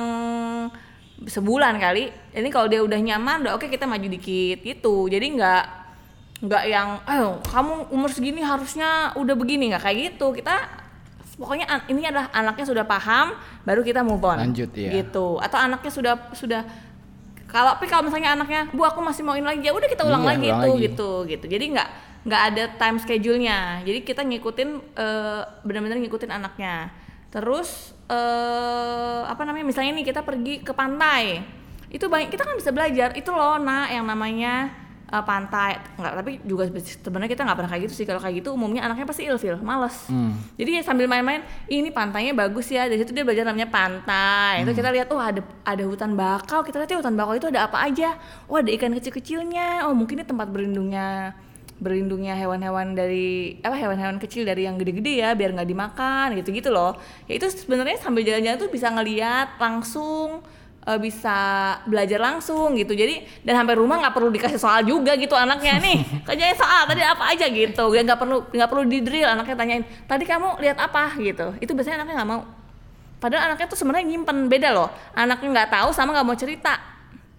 [1.25, 2.13] sebulan kali.
[2.31, 5.09] Jadi kalau dia udah nyaman, udah oke kita maju dikit gitu.
[5.09, 5.65] Jadi nggak
[6.37, 10.37] nggak yang, ayo kamu umur segini harusnya udah begini nggak kayak gitu.
[10.37, 10.85] Kita
[11.41, 13.33] pokoknya an- ini adalah anaknya sudah paham,
[13.65, 14.37] baru kita move on.
[14.45, 14.93] Lanjut, ya.
[14.93, 15.41] Gitu.
[15.41, 16.63] Atau anaknya sudah sudah
[17.49, 20.31] kalau tapi kalau misalnya anaknya, bu aku masih mauin lagi, ya udah kita ulang Iya,
[20.37, 20.85] lagi ulang itu lagi.
[20.85, 21.45] gitu gitu.
[21.49, 21.89] Jadi nggak
[22.27, 23.59] nggak ada time schedule-nya.
[23.87, 26.91] Jadi kita ngikutin eh, benar-benar ngikutin anaknya.
[27.33, 29.67] Terus eh apa namanya?
[29.67, 31.43] Misalnya nih kita pergi ke pantai.
[31.91, 33.15] Itu banyak kita kan bisa belajar.
[33.15, 34.71] Itu loh nak yang namanya
[35.07, 35.79] eh, pantai.
[35.99, 38.07] Enggak, tapi juga sebenarnya kita nggak pernah kayak gitu sih.
[38.07, 40.07] Kalau kayak gitu umumnya anaknya pasti ilfil, males.
[40.59, 42.91] Jadi ya sambil main-main, "Ih, ini pantainya bagus ya.
[42.91, 44.67] Dari situ dia belajar namanya pantai.
[44.67, 46.67] Itu kita lihat, oh ada ada hutan bakau.
[46.67, 48.19] Kita lihat ya hutan bakau itu ada apa aja.
[48.51, 49.87] Oh ada ikan kecil-kecilnya.
[49.87, 51.39] Oh mungkin ini tempat berlindungnya
[51.77, 56.97] berlindungnya hewan-hewan dari apa hewan-hewan kecil dari yang gede-gede ya biar nggak dimakan gitu-gitu loh.
[57.29, 60.41] Ya itu sebenarnya sambil jalan-jalan tuh bisa ngeliat langsung
[60.89, 61.37] eh, bisa
[61.85, 62.97] belajar langsung gitu.
[62.97, 65.99] Jadi dan sampai rumah nggak perlu dikasih soal juga gitu anaknya nih.
[66.27, 67.85] Kerjain soal tadi apa aja gitu.
[67.93, 71.13] Nggak perlu nggak perlu di drill anaknya tanyain tadi kamu lihat apa?
[71.21, 71.53] gitu.
[71.61, 72.43] Itu biasanya anaknya nggak mau.
[73.21, 74.89] Padahal anaknya tuh sebenarnya nyimpen beda loh.
[75.13, 76.97] Anaknya nggak tahu sama nggak mau cerita.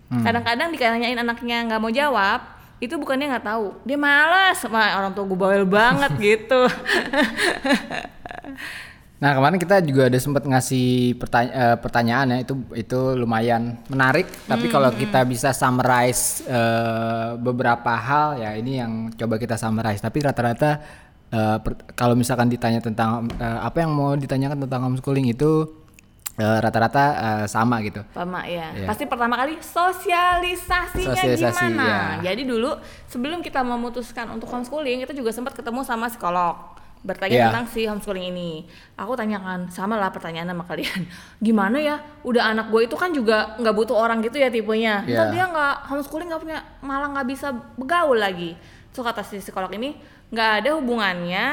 [0.08, 5.26] Kadang-kadang ditanyain anaknya nggak mau jawab itu bukannya nggak tahu dia malas sama orang tua
[5.26, 6.62] gue bawel banget gitu
[9.18, 14.30] Nah kemarin kita juga ada sempat ngasih pertanya- eh, pertanyaan ya itu itu lumayan menarik.
[14.46, 20.06] Tapi kalau kita bisa summarize eh, beberapa hal ya ini yang coba kita summarize.
[20.06, 20.78] Tapi rata-rata
[21.60, 25.66] per- kalau misalkan ditanya tentang eh, apa yang mau ditanyakan tentang homeschooling itu
[26.38, 28.06] eh, rata-rata eh, sama gitu.
[28.12, 28.69] Pama ya.
[28.71, 28.86] Iya.
[28.86, 31.86] Pasti pertama kali sosialisasinya Sosialisasi, gimana.
[32.21, 32.32] ya.
[32.32, 32.71] Jadi dulu
[33.06, 36.78] sebelum kita memutuskan untuk homeschooling kita juga sempat ketemu sama psikolog.
[36.97, 37.45] bertanya Iya.
[37.54, 38.52] tentang si homeschooling ini.
[38.97, 41.06] Aku tanyakan sama lah pertanyaan sama kalian.
[41.45, 41.95] Gimana ya?
[42.26, 45.06] Udah anak gue itu kan juga nggak butuh orang gitu ya tipenya.
[45.06, 45.32] Ntar Iya.
[45.32, 48.58] dia nggak homeschooling nggak punya malah nggak bisa bergaul lagi.
[48.91, 49.93] So kata si psikolog ini
[50.34, 51.45] nggak ada hubungannya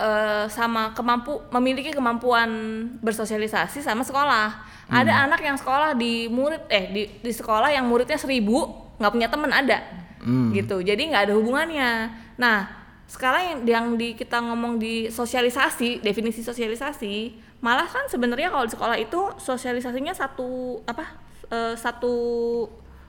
[0.00, 2.48] eh, sama kemampu memiliki kemampuan
[3.04, 4.72] bersosialisasi sama sekolah.
[4.90, 8.66] Ada anak yang sekolah di murid eh di, di sekolah yang muridnya seribu
[8.98, 9.78] nggak punya temen ada
[10.50, 10.82] gitu.
[10.82, 11.90] Jadi nggak ada hubungannya.
[12.42, 17.14] Nah sekarang yang, yang di kita ngomong di sosialisasi definisi sosialisasi
[17.62, 21.04] malah kan sebenarnya kalau di sekolah itu sosialisasinya satu apa
[21.50, 22.14] eh, satu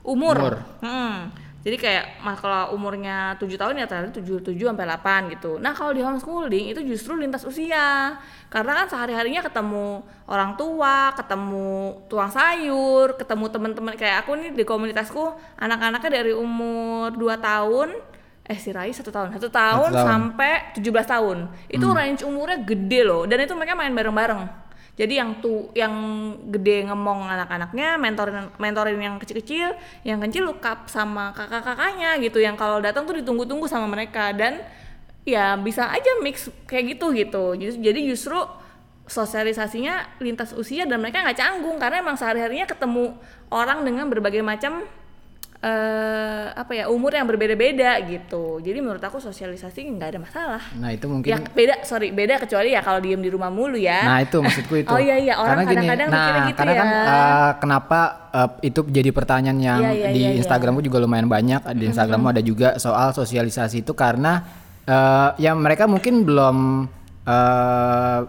[0.06, 0.36] umur.
[0.38, 0.56] Umur.
[0.82, 1.30] Hmm.
[1.62, 5.62] Jadi kayak mas kalau umurnya 7 tahun ya ternyata 7 7 sampai 8 gitu.
[5.62, 8.18] Nah, kalau di homeschooling itu justru lintas usia.
[8.50, 14.64] Karena kan sehari-harinya ketemu orang tua, ketemu tuang sayur, ketemu teman-teman kayak aku nih di
[14.66, 17.90] komunitasku anak-anaknya dari umur 2 tahun
[18.42, 20.04] eh si Rai satu tahun satu tahun, tahun.
[20.04, 21.38] sampai 17 tahun
[21.70, 24.42] itu range umurnya gede loh dan itu mereka main bareng-bareng
[25.00, 25.94] jadi yang tuh yang
[26.52, 29.72] gede ngomong anak-anaknya mentorin mentorin yang kecil-kecil
[30.04, 32.44] yang kecil look up sama kakak-kakaknya gitu.
[32.44, 34.36] Yang kalau datang tuh ditunggu-tunggu sama mereka.
[34.36, 34.60] Dan
[35.24, 37.56] ya bisa aja mix kayak gitu gitu.
[37.58, 38.36] Jadi justru
[39.08, 41.80] sosialisasinya lintas usia dan mereka nggak canggung.
[41.80, 43.16] Karena emang sehari-harinya ketemu
[43.48, 44.84] orang dengan berbagai macam
[45.62, 50.90] eh apa ya umur yang berbeda-beda gitu jadi menurut aku sosialisasi nggak ada masalah Nah
[50.90, 54.26] itu ya mungkin beda sorry beda kecuali ya kalau diem di rumah mulu ya Nah
[54.26, 54.90] itu maksudku itu.
[54.90, 55.38] Oh, iya, iya.
[55.38, 57.02] Orang kadang-kadang nah gitu karena kan ya.
[57.06, 58.00] eh, kenapa
[58.34, 60.40] eh, itu jadi pertanyaan yang Iya, iya, di iya, iya.
[60.42, 61.62] Instagramku juga lumayan banyak.
[61.78, 64.42] Di Instagrammu ada juga soal sosialisasi itu karena
[64.84, 66.90] eh, ya mereka mungkin belum
[67.22, 68.20] eh,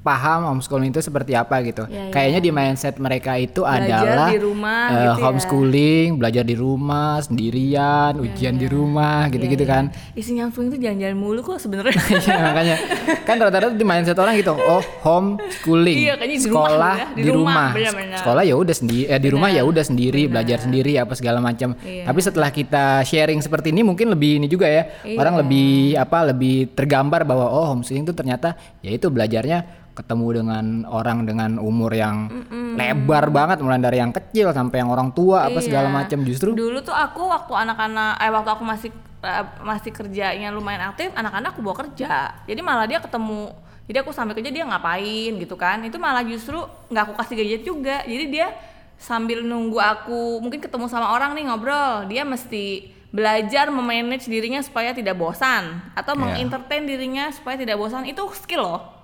[0.00, 1.84] paham homeschooling itu seperti apa gitu.
[1.84, 2.10] Iya, iya.
[2.10, 5.12] Kayaknya di mindset mereka itu Belajar adalah di rumah eh, gitu ya.
[5.20, 9.84] homeschooling, belajar di rumah sendirian, ujian di rumah gitu-gitu Iya, kan.
[9.86, 10.16] iya.
[10.16, 12.76] isinya homeschooling itu jalan-jalan mulu kok sebenarnya Iya makanya
[13.22, 17.30] kan rata-rata di mindset orang gitu oh homeschooling Iya, di rumah sekolah ya, di di
[17.30, 21.12] rumah, rumah, sekolah ya udah sendiri eh, di rumah ya udah sendiri belajar sendiri apa
[21.12, 22.04] segala macam Iya.
[22.04, 25.16] tapi setelah kita sharing seperti ini mungkin lebih ini juga ya Iya.
[25.16, 29.58] orang lebih apa lebih tergambar bahwa oh homeschooling itu ternyata ya itu belajarnya
[30.00, 32.32] ketemu dengan orang dengan umur yang
[32.72, 35.96] lebar banget mulai dari yang kecil sampai yang orang tua apa segala Iya.
[36.00, 36.18] macam.
[36.22, 41.12] Justru dulu tuh aku waktu anak-anak eh waktu aku masih eh, masih kerjanya lumayan aktif
[41.12, 42.32] anak-anak aku bawa kerja.
[42.44, 43.52] Jadi malah dia ketemu
[43.84, 45.82] jadi aku sambil kerja dia ngapain gitu kan.
[45.82, 46.56] Itu malah justru
[46.88, 47.96] nggak aku kasih gadget juga.
[48.02, 48.54] Jadi dia
[48.96, 54.94] sambil nunggu aku mungkin ketemu sama orang nih ngobrol dia mesti belajar memanage dirinya supaya
[54.94, 56.20] tidak bosan atau Iya.
[56.22, 58.06] mengentertain dirinya supaya tidak bosan.
[58.06, 58.99] Itu skill loh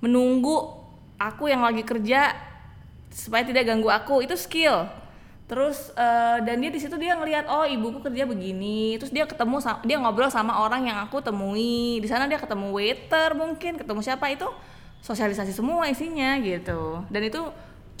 [0.00, 0.80] menunggu
[1.20, 2.32] aku yang lagi kerja
[3.12, 4.88] supaya tidak ganggu aku itu skill.
[5.50, 8.96] Terus eh, dan dia di situ dia ngelihat oh ibuku kerja begini.
[8.96, 11.98] Terus dia ketemu dia ngobrol sama orang yang aku temui.
[11.98, 14.46] Di sana dia ketemu waiter mungkin ketemu siapa itu
[15.02, 17.02] sosialisasi semua isinya gitu.
[17.10, 17.42] Dan itu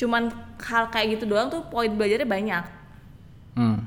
[0.00, 0.32] cuman
[0.62, 2.64] hal kayak gitu doang tuh poin belajarnya banyak.
[3.58, 3.82] Hmm.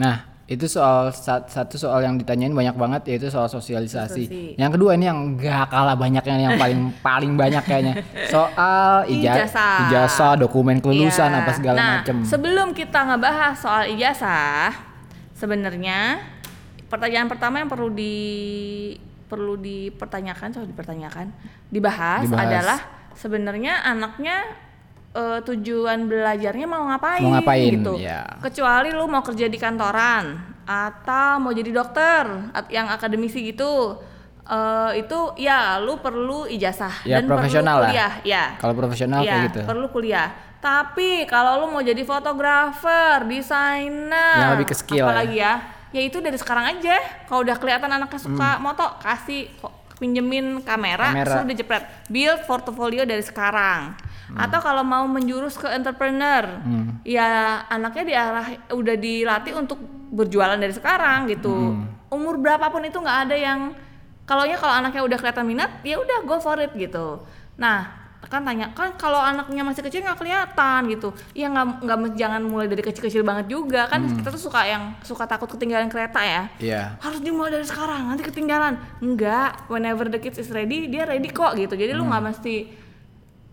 [0.00, 4.26] Nah, itu soal sa- satu soal yang ditanyain banyak banget yaitu soal sosialisasi.
[4.26, 4.58] Sosialisasi.
[4.58, 7.94] Yang kedua ini yang gak kalah banyaknya yang paling paling banyak kayaknya
[8.26, 9.78] soal ija- Ijazah.
[9.86, 11.38] ijazah, dokumen kelulusan Iya.
[11.40, 12.26] apa segala nah, macam.
[12.26, 14.74] Sebelum kita ngebahas soal ijazah,
[15.32, 16.18] sebenarnya
[16.86, 18.14] pertanyaan pertama yang perlu di
[19.24, 21.26] perlu dipertanyakan, coba dipertanyakan,
[21.70, 22.42] dibahas, Dibahas.
[22.44, 22.78] adalah
[23.14, 24.42] sebenarnya anaknya
[25.12, 27.94] eh, tujuan belajarnya mau ngapain, Mau ngapain, gitu.
[27.96, 28.22] ya.
[28.38, 32.22] Kecuali lu mau kerja di kantoran atau mau jadi dokter
[32.68, 33.98] yang akademisi gitu.
[34.42, 37.90] eh, itu ya lu perlu ijazah Ya, dan profesional perlu lah.
[37.92, 38.44] kuliah, ya.
[38.56, 39.60] Kalau profesional Iya, kayak gitu.
[39.62, 40.28] perlu kuliah.
[40.58, 45.54] Tapi kalau lu mau jadi fotografer, desainer, Yang lebih ke skill apalagi ya,
[45.88, 46.98] ya itu dari sekarang aja.
[47.24, 49.46] Kalau udah kelihatan anaknya suka moto, kasih
[49.96, 51.14] pinjemin kamera, Hmm.
[51.14, 51.30] Kamera.
[51.32, 51.82] suruh dijepret.
[52.06, 53.94] Build portofolio dari sekarang.
[54.30, 54.38] Hmm.
[54.38, 56.46] Atau kalau mau menjurus ke entrepreneur,
[57.02, 59.78] ya anaknya diarah udah dilatih untuk
[60.10, 61.50] berjualan dari sekarang gitu.
[61.50, 61.86] Hmm.
[62.10, 63.74] Umur berapapun itu nggak ada yang
[64.26, 67.18] kalau kalau anaknya udah kelihatan minat, ya udah go for it gitu.
[67.58, 68.00] Nah,
[68.30, 72.70] kan tanya kan kalau anaknya masih kecil nggak kelihatan gitu ya nggak nggak jangan mulai
[72.70, 76.82] dari kecil-kecil banget juga kan kita tuh suka yang suka takut ketinggalan kereta ya Iya.
[77.02, 81.58] harus dimulai dari sekarang nanti ketinggalan enggak whenever the kids is ready dia ready kok
[81.58, 82.56] gitu jadi lu nggak mesti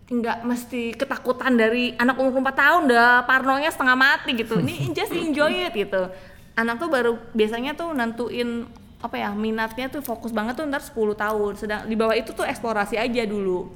[0.07, 4.63] nggak mesti ketakutan dari anak umur 4 tahun udah parnonya setengah mati gitu.
[4.63, 6.07] Ini just enjoy it gitu.
[6.55, 8.65] Anak tuh baru biasanya tuh nentuin
[8.97, 11.51] apa ya minatnya tuh fokus banget tuh ntar 10 tahun.
[11.59, 13.67] Sedang di bawah itu tuh eksplorasi aja dulu.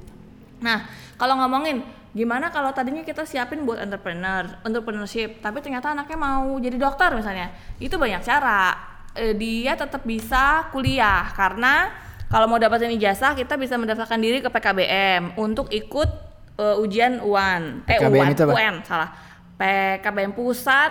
[0.64, 0.88] Nah
[1.20, 6.80] kalau ngomongin gimana kalau tadinya kita siapin buat entrepreneur entrepreneurship tapi ternyata anaknya mau jadi
[6.80, 7.52] dokter misalnya?
[7.76, 8.92] Itu banyak cara.
[9.12, 11.92] Eh, dia tetap bisa kuliah karena
[12.32, 16.08] kalau mau dapatin ijazah kita bisa mendaftarkan diri ke PKBM untuk ikut
[16.56, 17.84] eh, ujian UAN.
[17.84, 18.52] Eh PKBM UAN, itu apa?
[18.54, 19.08] UN salah.
[19.54, 20.90] PKBM pusat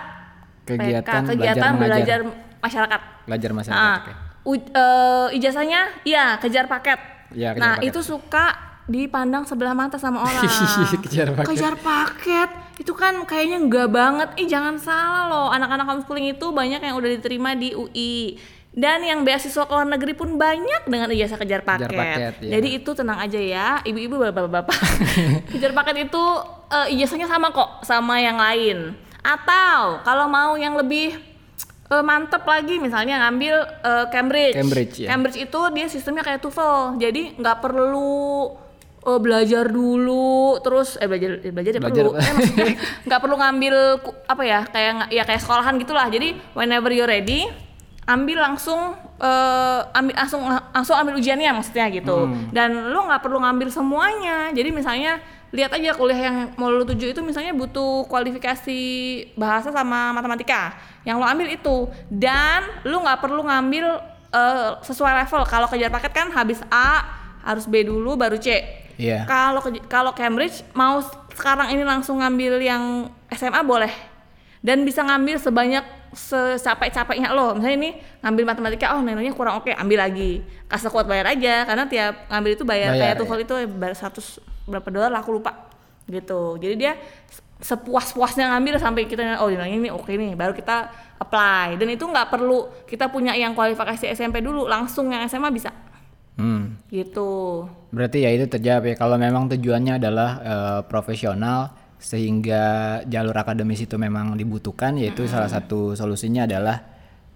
[0.61, 1.89] Kegiatan PK, belajar kegiatan mengajar.
[1.89, 2.19] belajar
[2.61, 2.99] masyarakat.
[3.25, 3.81] Belajar masyarakat.
[3.81, 4.11] Nah, oke.
[4.43, 6.99] u- eh, ijazahnya iya kejar paket.
[7.33, 7.89] Iya, kejar nah, paket.
[7.89, 8.45] itu suka
[8.85, 10.45] dipandang sebelah mata sama orang.
[11.01, 11.47] Kejar paket.
[11.49, 12.49] Kejar paket.
[12.77, 14.29] Itu kan kayaknya enggak banget.
[14.37, 15.47] Ih, jangan salah loh.
[15.49, 18.37] Anak-anak homeschooling itu banyak yang udah diterima di UI.
[18.71, 21.91] Dan yang beasiswa ke luar negeri pun banyak dengan ijazah kejar paket.
[21.91, 22.51] paket, iya.
[22.55, 24.79] Jadi itu tenang aja ya, ibu-ibu bapak-bapak.
[25.51, 26.23] kejar paket itu
[26.71, 28.95] eh, ijazahnya sama kok sama yang lain.
[29.19, 31.19] Atau kalau mau yang lebih
[31.91, 34.55] eh, mantep lagi misalnya ngambil eh, Cambridge.
[34.55, 35.07] Cambridge, ya.
[35.11, 36.95] Cambridge itu dia sistemnya kayak TOEFL.
[36.95, 38.55] Jadi nggak perlu
[39.03, 42.03] eh, belajar dulu terus eh belajar belajar, ya Belajar.
[42.07, 42.15] perlu.
[42.15, 42.65] Eh, maksudnya
[43.11, 43.75] nggak perlu ngambil
[44.31, 46.07] apa ya kayak ya kayak sekolahan gitulah.
[46.07, 47.51] Jadi whenever you're ready
[48.09, 50.41] ambil langsung eh, ambil langsung
[50.73, 52.25] langsung ambil ujiannya maksudnya gitu.
[52.49, 54.49] Dan lu nggak perlu ngambil semuanya.
[54.51, 55.21] Jadi misalnya
[55.51, 58.81] lihat aja kuliah yang mau lu tuju itu misalnya butuh kualifikasi
[59.35, 60.73] bahasa sama matematika.
[61.03, 61.77] Yang lo ambil itu
[62.09, 63.85] dan lu nggak perlu ngambil
[64.33, 65.45] eh, sesuai level.
[65.45, 67.05] Kalau kejar paket kan habis A
[67.45, 68.81] harus B dulu baru C.
[68.97, 69.25] Iya.
[69.25, 71.01] Kalau kalau Cambridge mau
[71.33, 73.93] sekarang ini langsung ngambil yang SMA boleh.
[74.61, 77.55] Dan bisa ngambil sebanyak secapek-capeknya lo.
[77.55, 77.89] Misalnya ini
[78.19, 80.43] ngambil matematika, oh nilainya kurang oke, ambil lagi.
[80.67, 84.67] Kasih kuat bayar aja karena tiap ngambil itu bayar, Bayar, kayak TOEFL itu bayar 100
[84.67, 85.71] berapa dolar lah, aku lupa.
[86.07, 86.59] Gitu.
[86.59, 86.93] Jadi dia
[87.61, 90.91] sepuas-puasnya ngambil sampai kita oh nilainya ini oke nih, baru kita
[91.21, 91.79] apply.
[91.79, 95.71] Dan itu nggak perlu kita punya yang kualifikasi SMP dulu, langsung yang SMA bisa.
[96.35, 96.75] Hmm.
[96.91, 97.63] Gitu.
[97.91, 102.63] Berarti ya itu terjawab ya kalau memang tujuannya adalah eh, profesional sehingga
[103.05, 106.81] jalur akademis itu memang dibutuhkan yaitu salah satu solusinya adalah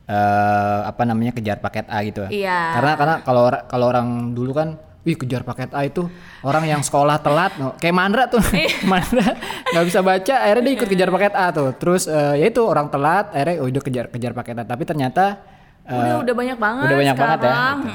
[0.10, 2.26] eh, apa namanya kejar paket A gitu.
[2.28, 2.82] Iya.
[2.82, 4.70] Karena karena kalau kalau orang dulu kan
[5.06, 6.10] Wih kejar paket A itu
[6.42, 7.78] orang yang sekolah telat, no.
[7.78, 8.42] kayak Mandra tuh,
[8.90, 9.38] Mandra
[9.70, 11.70] nggak bisa baca, akhirnya dia ikut kejar paket A tuh.
[11.78, 14.64] Terus eh, ya itu orang telat, akhirnya oh, udah kejar kejar paket A.
[14.66, 15.46] Tapi ternyata
[15.86, 17.78] eh, udah udah banyak banget udah banyak banget ya, sekarang.
[17.86, 17.94] gitu.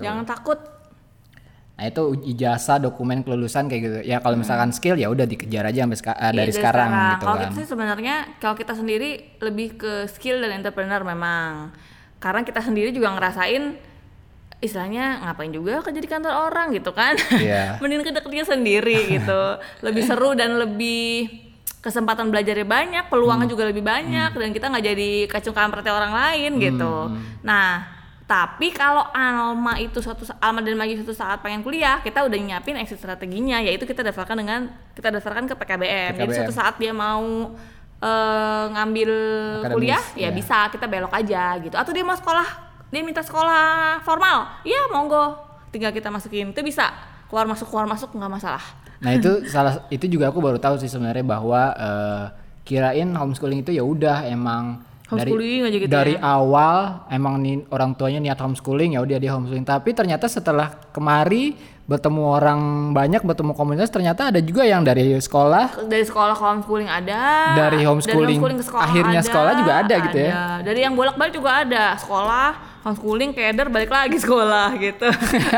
[0.00, 0.58] Jangan takut
[1.72, 3.98] Nah itu ijazah dokumen kelulusan kayak gitu.
[4.04, 7.24] Ya kalau misalkan skill ya udah dikejar aja sampai seka- eh, Iya, dari sekarang gitu
[7.24, 7.42] kalau kan.
[7.42, 11.72] kita sih sebenarnya kalau kita sendiri lebih ke skill dan entrepreneur memang
[12.16, 13.74] karena kita sendiri juga ngerasain
[14.58, 17.76] istilahnya ngapain juga kerja di kantor orang gitu kan Iya.
[17.82, 19.42] mending kerja sendiri gitu
[19.80, 21.26] lebih seru dan lebih
[21.80, 23.54] kesempatan belajarnya banyak peluangnya Hmm.
[23.58, 27.18] juga lebih banyak dan kita nggak jadi kacung kampretnya orang lain gitu Hmm.
[27.42, 27.90] nah
[28.32, 32.80] tapi kalau Alma itu suatu Alma dan Maju suatu saat pengen kuliah kita udah nyiapin
[32.80, 36.36] exit strateginya yaitu kita daftarkan dengan kita daftarkan ke PKBM, jadi PKBM.
[36.40, 37.52] suatu saat dia mau
[38.00, 40.28] eh, ngambil Akademis, kuliah ya iya.
[40.32, 41.76] bisa kita belok aja gitu.
[41.76, 44.64] Atau dia mau sekolah dia minta sekolah formal.
[44.64, 45.36] Iya monggo.
[45.68, 46.56] Tinggal kita masukin.
[46.56, 46.88] Itu bisa
[47.28, 48.64] keluar masuk keluar masuk nggak masalah.
[49.04, 52.24] Nah itu salah itu juga aku baru tahu sih sebenarnya bahwa eh,
[52.64, 54.80] kirain homeschooling itu ya udah emang
[55.18, 56.24] dari Homeschooling aja gitu dari ya.
[56.24, 56.76] awal
[57.12, 59.66] emang nih orang tuanya niat homeschooling ya udah dia homeschooling.
[59.66, 62.60] Tapi ternyata setelah kemari bertemu orang
[62.94, 67.20] banyak bertemu komunitas ternyata ada juga yang dari sekolah dari sekolah ke homeschooling ada.
[67.58, 70.32] Dari homeschooling, ke sekolah akhirnya sekolah juga ada gitu ya?
[70.62, 71.98] dari yang bolak balik juga ada.
[71.98, 72.48] Sekolah
[72.86, 75.08] homeschooling keder balik lagi sekolah gitu.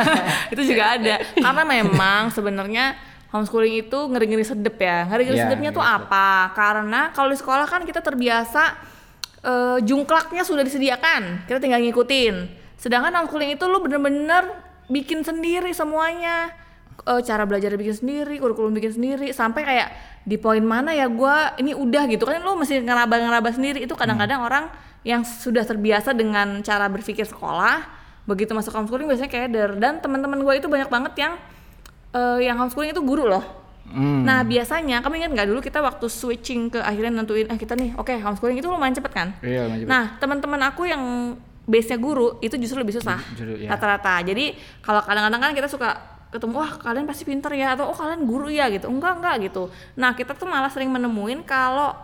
[0.53, 1.15] Itu juga ada.
[1.37, 2.97] Karena memang sebenarnya
[3.35, 5.11] homeschooling itu ngeri ngeri sedep ya.
[5.11, 6.55] Ngeri ngeri Iya, sedepnya tuh ngeri apa?
[6.55, 8.94] Karena kalau di sekolah kan kita terbiasa
[9.45, 11.45] eh, jungklaknya sudah disediakan.
[11.45, 12.35] Kita tinggal ngikutin.
[12.81, 14.49] Sedangkan homeschooling itu lu bener-bener
[14.89, 16.51] bikin sendiri semuanya.
[17.05, 19.89] Eh, cara belajar bikin sendiri, kurikulum bikin sendiri, sampai kayak
[20.25, 22.25] di poin mana ya gua ini udah gitu.
[22.25, 23.85] Kan lu mesti ngeraba-ngeraba sendiri.
[23.85, 24.65] Itu kadang-kadang orang
[25.05, 29.77] yang sudah terbiasa dengan cara berpikir sekolah begitu masuk homeschooling biasanya keder.
[29.77, 31.33] Dan teman-teman gua itu banyak banget yang
[32.17, 34.25] eh, yang homeschooling itu guru loh Hmm.
[34.25, 37.93] Nah biasanya kamu ingat nggak dulu kita waktu switching ke akhirnya nentuin eh kita nih
[37.95, 39.29] oke homeschooling itu lumayan cepet kan?
[39.45, 39.91] Iya, lumayan cepet.
[39.93, 41.03] Nah teman-teman aku yang
[41.65, 43.73] base-nya guru itu justru lebih susah Justru, ya.
[43.73, 44.21] rata-rata.
[44.25, 44.53] Jadi
[44.85, 45.97] kalau kadang-kadang kan kita suka
[46.29, 49.71] ketemu wah kalian pasti pinter ya atau oh kalian guru ya gitu enggak enggak gitu.
[50.01, 51.95] Nah kita tuh malah sering menemuin kalau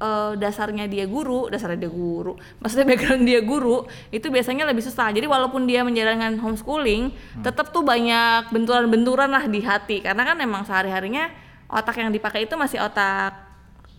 [0.00, 5.12] eh, dasarnya dia guru, dasarnya dia guru, maksudnya background dia guru, itu biasanya lebih susah.
[5.12, 7.12] Jadi walaupun dia menjalankan homeschooling,
[7.44, 11.28] tetap tuh banyak benturan-benturan lah di hati, karena kan emang sehari-harinya
[11.70, 13.36] otak yang dipakai itu masih otak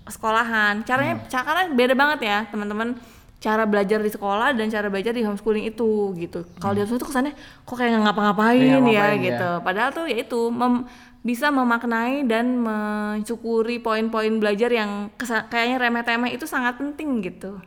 [0.10, 0.84] sekolahan.
[0.84, 2.98] Caranya, caranya beda banget ya teman-teman.
[3.42, 6.46] Cara belajar di sekolah dan cara belajar di homeschooling itu gitu.
[6.62, 7.34] Kalau di homeschooling tuh kesannya
[7.66, 9.26] kok kayak nggak ngapa-ngapain ya ngapain, ya.
[9.34, 9.50] gitu.
[9.66, 10.86] Padahal tuh ya itu mem-
[11.22, 15.14] bisa memaknai dan mencukuri poin-poin belajar yang
[15.48, 17.62] kayaknya remeh-temeh itu sangat penting gitu.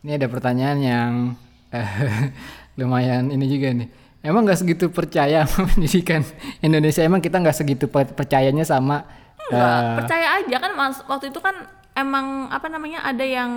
[0.00, 1.12] Ini ada pertanyaan yang
[1.70, 1.88] eh,
[2.78, 3.88] lumayan ini juga nih.
[4.20, 6.24] emang nggak segitu percaya sama pendidikan
[6.58, 9.04] Indonesia emang kita nggak segitu per- percayanya sama
[9.44, 11.52] Enggak, eh, percaya aja kan mas, waktu itu kan
[11.94, 13.52] emang apa namanya ada yang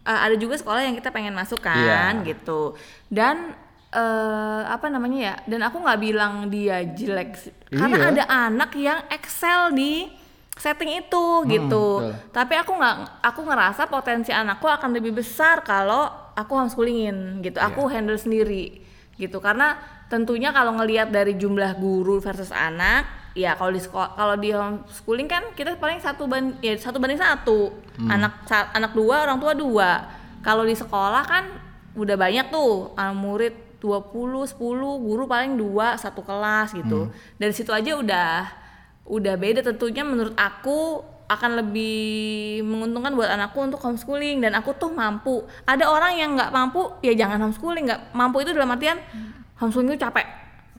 [0.00, 2.30] eh, ada juga sekolah yang kita pengen masuk kan Iya.
[2.30, 2.78] gitu
[3.10, 3.58] dan
[3.90, 7.52] eh, apa namanya ya dan aku nggak bilang dia jelek sih.
[7.70, 8.08] karena Iya.
[8.10, 10.08] ada anak yang excel di
[10.54, 12.12] setting itu gitu betul.
[12.28, 17.86] tapi aku nggak aku ngerasa potensi anakku akan lebih besar kalau aku homeschoolingin gitu aku
[17.86, 17.92] Iya.
[17.94, 18.82] handle sendiri
[19.14, 24.34] gitu karena tentunya kalau ngelihat dari jumlah guru versus anak ya kalau di sekolah kalau
[24.34, 27.70] di homeschooling kan kita paling satu ban ya satu banding satu
[28.02, 29.90] anak sa- anak dua orang tua dua
[30.40, 31.44] kalau di sekolah kan
[31.94, 34.58] udah banyak tuh murid 20 10
[35.06, 37.08] guru paling dua satu kelas gitu.
[37.38, 38.32] Dari situ aja udah
[39.08, 44.40] udah beda tentunya menurut aku akan lebih menguntungkan buat anakku untuk homeschooling.
[44.40, 45.44] Dan aku tuh mampu.
[45.68, 47.84] Ada orang yang nggak mampu ya jangan homeschooling.
[47.86, 48.98] Nggak mampu itu dalam artian
[49.60, 50.26] homeschooling itu capek.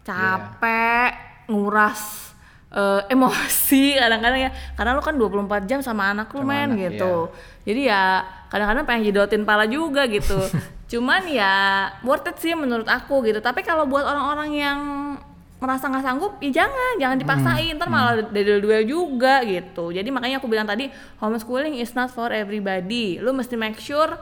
[0.04, 1.12] Capek
[1.50, 2.34] nguras
[2.74, 4.52] eh, emosi kadang-kadang ya.
[4.74, 7.30] Karena lu kan 24 jam sama anak lu Sama men anak, gitu.
[7.66, 8.04] jadi ya
[8.50, 10.38] kadang-kadang pengen jedotin pala juga gitu
[10.90, 11.54] cuman ya
[12.02, 13.40] worth it sih menurut aku gitu.
[13.40, 14.80] Tapi kalau buat orang-orang yang
[15.60, 17.74] merasa nggak sanggup ya jangan jangan dipaksain.
[17.78, 19.94] Ntar malah dedel duel juga gitu.
[19.94, 20.90] Jadi makanya aku bilang tadi
[21.22, 23.22] homeschooling is not for everybody.
[23.22, 24.18] Lu mesti make sure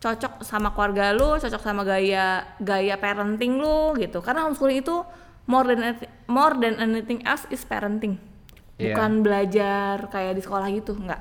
[0.00, 4.20] cocok sama keluarga lu cocok sama gaya gaya parenting lu gitu.
[4.20, 5.00] Karena homeschooling itu
[5.48, 5.96] more than
[6.28, 8.20] more than anything else is parenting.
[8.80, 8.96] Iya.
[8.96, 11.20] bukan belajar kayak di sekolah gitu enggak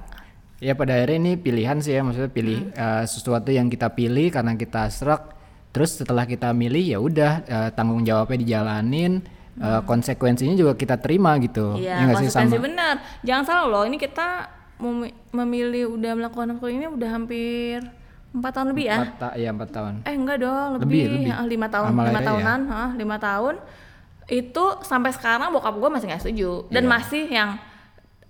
[0.60, 2.76] ya pada akhirnya ini pilihan sih ya maksudnya pilih Hmm.
[2.76, 5.36] eh, sesuatu yang kita pilih karena kita serak
[5.70, 9.24] terus setelah kita milih ya udah eh, tanggung jawabnya dijalanin
[9.56, 11.82] eh, konsekuensinya juga kita terima gitu Hmm.
[11.82, 12.94] Iya, Ya sih konsekuensi sama benar.
[13.22, 14.48] Jangan salah loh, ini kita
[14.78, 17.78] memi- memilih udah melakukan homeschooling ini udah hampir
[18.30, 18.98] empat tahun lebih ya.
[19.02, 21.32] empat ya empat tahun Eh enggak dong, Lebih, lebih, lebih.
[21.34, 23.56] Ah, lima tahun, lima lahirnya tahunan, ah, lima tahun.
[24.26, 26.92] Itu sampai sekarang bokap gue masih nggak setuju dan Iya.
[26.92, 27.50] masih yang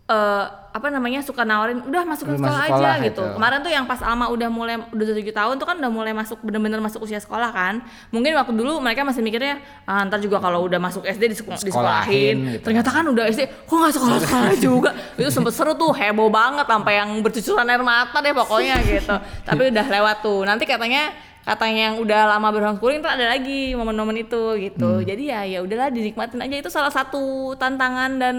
[0.09, 3.25] eh, apa namanya suka nawarin udah masukin sekolah, masuk sekolah aja gitu.
[3.25, 3.33] itu.
[3.33, 6.37] Kemarin tuh yang pas Alma udah mulai udah tujuh tahun tuh kan udah mulai masuk
[6.45, 7.81] bener-bener masuk usia sekolah kan.
[8.13, 9.57] Mungkin waktu dulu mereka masih mikirnya
[9.89, 12.35] ah, ntar juga kalau udah masuk SD di Sekolahin disekolahin.
[12.53, 12.63] gitu.
[12.69, 14.91] Ternyata kan udah SD kok nggak sekolah-sekolah juga.
[15.17, 19.15] Itu sempet seru tuh heboh banget sampai yang bercucuran air mata deh pokoknya gitu.
[19.45, 20.45] Tapi udah lewat tuh.
[20.45, 21.09] Nanti katanya
[21.47, 25.01] katanya yang udah lama berhomeschooling tuh ada lagi momen-momen itu gitu.
[25.01, 28.35] Jadi ya ya udahlah dinikmatin aja itu salah satu tantangan dan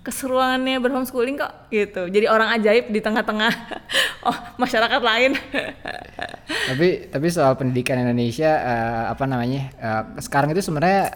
[0.00, 2.08] keseruannya berhomeschooling kok gitu.
[2.08, 3.52] Jadi orang ajaib di tengah-tengah
[4.28, 5.36] oh masyarakat lain.
[6.70, 11.10] tapi tapi soal pendidikan Indonesia eh, apa namanya eh, sekarang itu sebenarnya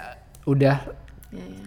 [0.45, 0.77] udah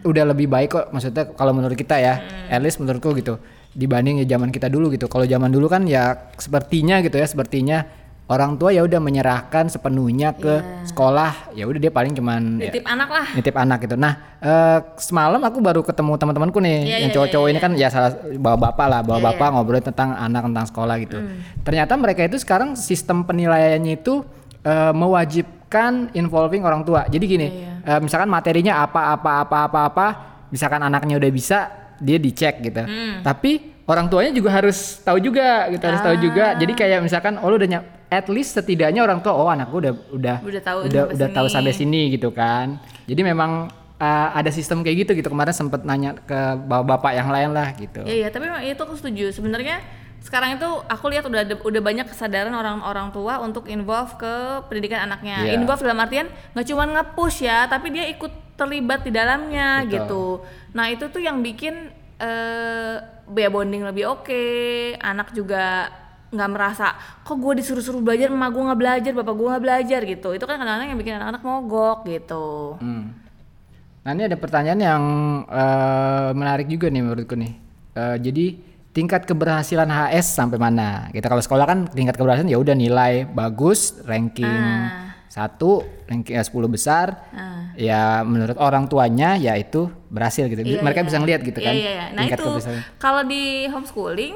[0.07, 2.13] udah lebih baik kok maksudnya kalau menurut kita ya
[2.47, 3.35] at least menurutku gitu
[3.75, 7.83] dibanding ya zaman kita dulu gitu kalau zaman dulu kan ya sepertinya gitu ya sepertinya
[8.27, 12.83] orang tua ya udah menyerahkan sepenuhnya ke sekolah ya udah dia paling cuman ya, Nitip
[12.83, 13.27] anak lah.
[13.31, 13.95] nitip anak gitu.
[13.95, 14.13] Nah,
[14.43, 17.87] eh, semalam aku baru ketemu teman-temanku nih, Iya, yang iya, cowok-cowok iya, ini kan ya
[17.87, 19.29] salah bawa bapak lah, bawa Iya, Hmm.
[19.31, 21.17] bapak ngobrol tentang anak tentang sekolah gitu.
[21.63, 24.27] Ternyata mereka itu sekarang sistem penilaiannya itu
[24.61, 27.07] eh, mewajibkan involving orang tua.
[27.07, 30.07] Jadi gini, Iya, eh, misalkan materinya apa apa apa apa apa,
[30.51, 32.83] misalkan anaknya udah bisa, dia dicek gitu.
[32.83, 33.23] Hmm.
[33.23, 36.53] Tapi orang tuanya juga harus tahu juga gitu, harus tahu juga.
[36.53, 36.59] Ah.
[36.59, 39.93] Jadi kayak misalkan oh lu udah nyam- at least setidaknya orang tua oh anakku udah
[40.11, 41.55] udah Udah tahu udah, sampai udah tahu sini.
[41.55, 42.79] sampai sini gitu kan.
[43.07, 45.27] Jadi memang uh, ada sistem kayak gitu gitu.
[45.31, 48.03] Kemarin sempet nanya ke bapak-bapak yang lain lah gitu.
[48.03, 49.31] Iya, iya, tapi memang itu aku setuju.
[49.31, 49.79] Sebenarnya
[50.19, 54.33] sekarang itu aku lihat udah ada- udah banyak kesadaran orang-orang tua untuk involve ke
[54.67, 55.47] pendidikan anaknya.
[55.47, 55.55] Iya.
[55.55, 59.91] Involve dalam artian nggak cuma nge-push ya, tapi dia ikut terlibat di dalamnya Betul.
[59.95, 60.23] gitu.
[60.75, 62.95] Nah, itu tuh yang bikin eh
[63.37, 64.43] ya bonding lebih oke,
[64.97, 65.91] anak juga
[66.27, 66.91] nggak merasa
[67.23, 70.29] kok gue disuruh-suruh belajar, emak gue nggak belajar, bapak gue nggak belajar gitu.
[70.35, 72.75] Itu kan kadang-kadang yang bikin anak-anak mogok gitu.
[72.83, 73.15] Hmm.
[74.03, 75.03] Nah ini ada pertanyaan yang
[75.51, 77.53] uh, menarik juga nih menurutku nih.
[77.95, 78.55] Uh, jadi
[78.95, 81.11] tingkat keberhasilan HS sampai mana?
[81.11, 85.13] Kita kalau sekolah kan tingkat keberhasilan ya udah nilai bagus, ranking Ah.
[85.27, 87.29] satu, ranking eh, 10 besar.
[87.77, 90.61] Ya menurut orang tuanya ya itu berhasil gitu.
[90.63, 91.07] Iya, Mereka iya.
[91.07, 91.73] bisa ngeliat gitu Iya, kan.
[91.75, 92.05] iya, iya.
[92.15, 92.47] Nah itu
[92.97, 94.35] kalau di homeschooling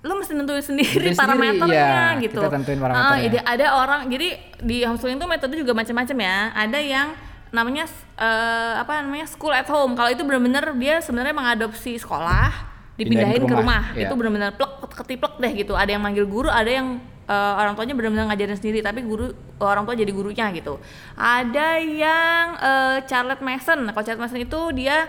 [0.00, 1.76] lu mesti nentuin sendiri Nentuin sendiri, parameternya
[2.16, 2.22] iya.
[2.24, 2.40] gitu.
[2.40, 3.40] Kita tentuin Ah, parameternya.
[3.44, 4.28] ada, ada orang jadi
[4.60, 6.36] di homeschooling tuh metode juga macam-macam ya.
[6.56, 7.08] Ada yang
[7.50, 7.84] namanya
[8.16, 9.92] eh, apa namanya school at home.
[9.96, 12.48] Kalau itu benar-benar dia sebenarnya mengadopsi sekolah
[12.96, 13.92] dipindahin ke rumah.
[13.92, 14.08] iya.
[14.08, 14.72] Itu benar-benar plek
[15.04, 15.72] ketiplek deh gitu.
[15.76, 16.96] Ada yang manggil guru, ada yang
[17.28, 19.36] eh, orang tuanya benar-benar ngajarin sendiri tapi guru
[19.66, 20.80] orang tua jadi gurunya gitu.
[21.16, 23.84] Ada yang eh, Charlotte Mason.
[23.92, 25.08] Kalau Charlotte Mason itu dia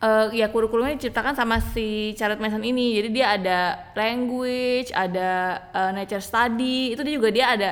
[0.00, 2.96] eh, ya kurikulumnya diciptakan sama si Charlotte Mason ini.
[2.96, 3.58] Jadi dia ada
[3.92, 6.96] language, ada eh, nature study.
[6.96, 7.70] Itu dia juga dia ada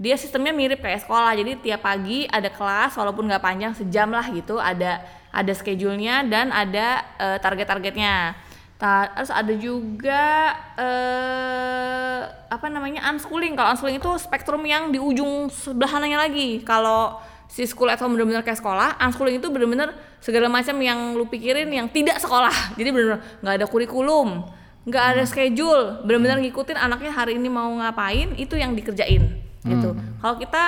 [0.00, 4.24] dia sistemnya mirip kayak sekolah jadi tiap pagi ada kelas walaupun nggak panjang sejam lah
[4.32, 8.49] gitu ada ada schedule-nya dan ada uh, target-targetnya Ta
[8.80, 13.52] terus ada juga uh, apa namanya unschooling.
[13.52, 16.64] Kalau unschooling itu spektrum yang di ujung sebelah kanannya lagi.
[16.64, 21.28] Kalau si school at home bener-bener kayak sekolah unschooling itu bener-bener segala macam yang lu
[21.28, 22.52] pikirin yang tidak sekolah.
[22.80, 24.48] Jadi bener-bener nggak ada kurikulum
[24.88, 26.00] nggak ada schedule.
[26.08, 29.28] Bener-bener ngikutin anaknya hari ini mau ngapain itu yang dikerjain
[29.60, 29.92] gitu.
[29.92, 30.16] Hmm.
[30.24, 30.64] Kalau kita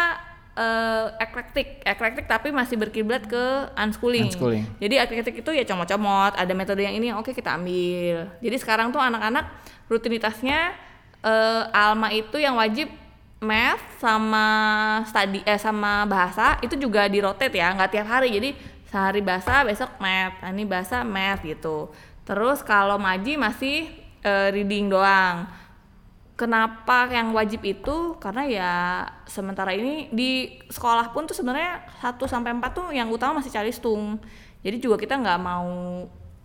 [0.57, 3.44] uh, eklektik, eklektik tapi masih berkiblat ke
[3.76, 4.32] unschooling.
[4.32, 4.64] unschooling.
[4.80, 8.28] Jadi eklektik itu ya comot-comot, ada metode yang ini yang oke kita ambil.
[8.40, 9.48] Jadi sekarang tuh anak-anak
[9.88, 10.76] rutinitasnya
[11.24, 12.88] uh, Alma itu yang wajib
[13.42, 14.46] math sama
[15.11, 18.30] study eh sama bahasa itu juga di rotate ya, nggak tiap hari.
[18.30, 18.50] Jadi
[18.92, 21.88] sehari bahasa, besok math, nah, ini bahasa math gitu.
[22.22, 23.90] Terus kalau Maji masih
[24.22, 25.48] uh, reading doang
[26.43, 28.72] kenapa yang wajib itu karena ya
[29.30, 34.18] sementara ini di sekolah pun tuh sebenarnya 1 sampai 4 tuh yang utama masih calistung.
[34.66, 35.70] Jadi juga kita nggak mau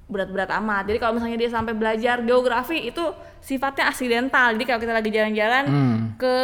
[0.07, 0.87] berat-berat amat.
[0.87, 3.01] Jadi kalau misalnya dia sampai belajar geografi itu
[3.41, 4.53] sifatnya aksidental.
[4.53, 5.97] Jadi kalau kita lagi jalan-jalan hmm.
[6.15, 6.35] ke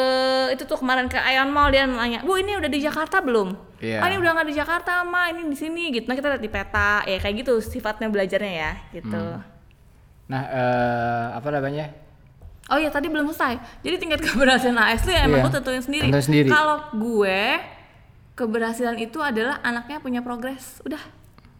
[0.57, 4.01] itu tuh kemarin ke Ion Mall dia nanya, "Bu, ini udah di Jakarta belum?" Yeah.
[4.01, 5.29] "Ah, ini udah nggak di Jakarta, Ma.
[5.29, 6.09] Ini di sini." gitu.
[6.09, 7.05] Nah, kita lihat di peta.
[7.05, 9.15] Ya kayak gitu sifatnya belajarnya ya, gitu.
[9.15, 9.45] Hmm.
[10.27, 11.87] Nah, uh, apa namanya?
[12.71, 13.59] Oh iya tadi belum selesai.
[13.83, 15.45] Jadi tingkat keberhasilan AS itu ya emang yeah.
[15.47, 16.07] gue tentuin sendiri.
[16.23, 16.47] sendiri.
[16.47, 17.41] Kalau gue
[18.39, 20.79] keberhasilan itu adalah anaknya punya progres.
[20.87, 21.01] Udah.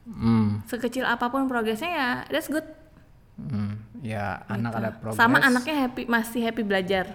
[0.08, 0.64] Hmm.
[0.68, 2.64] Sekecil apa pun progresnya ya that's good.
[3.36, 3.84] Hmm.
[3.99, 4.54] Ya gitu.
[4.56, 5.20] anak ada progres.
[5.20, 7.06] Sama anaknya happy masih happy belajar.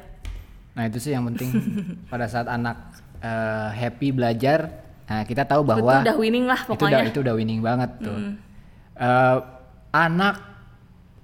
[0.76, 1.48] Nah itu sih yang penting
[2.12, 2.92] pada saat anak
[3.24, 4.84] uh, happy belajar.
[5.08, 6.76] Nah kita tahu bahwa itu udah winning lah pokoknya.
[6.76, 8.16] Itu udah, itu udah winning banget tuh.
[8.16, 8.34] Hmm.
[9.00, 9.38] Uh,
[9.96, 10.57] anak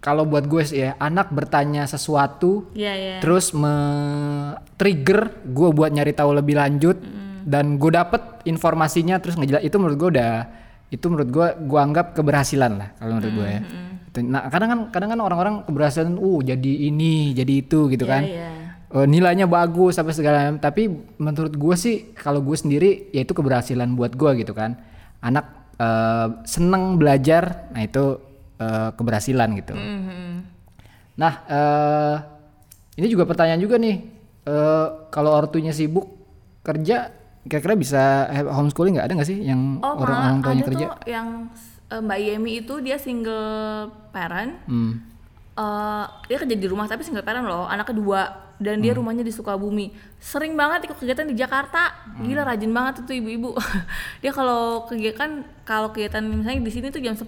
[0.05, 3.19] kalau buat gue sih ya anak bertanya sesuatu yeah, yeah.
[3.25, 7.49] terus me-trigger gue buat nyari tahu lebih lanjut mm.
[7.49, 10.35] dan gue dapet informasinya terus ngejelas itu menurut gue udah
[10.93, 14.25] itu menurut gue gue anggap keberhasilan lah kalau menurut mm, gue ya mm.
[14.29, 18.23] nah kadang kan kadang kan orang-orang keberhasilan uh jadi ini jadi itu gitu yeah, kan
[18.29, 18.53] yeah.
[18.95, 20.87] Uh, nilainya bagus sampai segala macam tapi
[21.19, 24.79] menurut gue sih kalau gue sendiri ya itu keberhasilan buat gue gitu kan
[25.19, 29.75] anak uh, seneng belajar nah itu uh, keberhasilan gitu.
[29.75, 30.31] Mm-hmm.
[31.19, 32.17] Nah, uh,
[32.99, 34.03] ini juga pertanyaan juga nih,
[34.47, 36.11] uh, kalau ortunya sibuk
[36.67, 37.11] kerja,
[37.47, 38.03] kira-kira bisa
[38.51, 40.87] homeschooling nggak ada nggak sih yang oh, orang orang tuanya kerja?
[40.91, 41.29] Tuh yang
[41.93, 44.93] uh, Mbak Yemi itu dia single parent, mm.
[45.59, 49.03] uh, dia kerja di rumah tapi single parent loh, anak kedua dan dia hmm.
[49.03, 49.91] rumahnya di Sukabumi
[50.23, 52.23] sering banget ikut kegiatan di Jakarta hmm.
[52.23, 53.59] gila rajin banget itu ibu-ibu
[54.23, 57.27] dia kalau kegiatan kalau kegiatan misalnya di sini tuh jam 10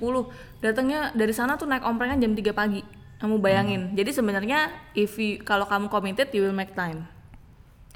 [0.72, 2.82] datangnya dari sana tuh naik omprengan jam 3 pagi
[3.22, 3.94] kamu bayangin hmm.
[3.94, 4.58] jadi sebenarnya
[4.92, 7.06] if you, kalau kamu committed you will make time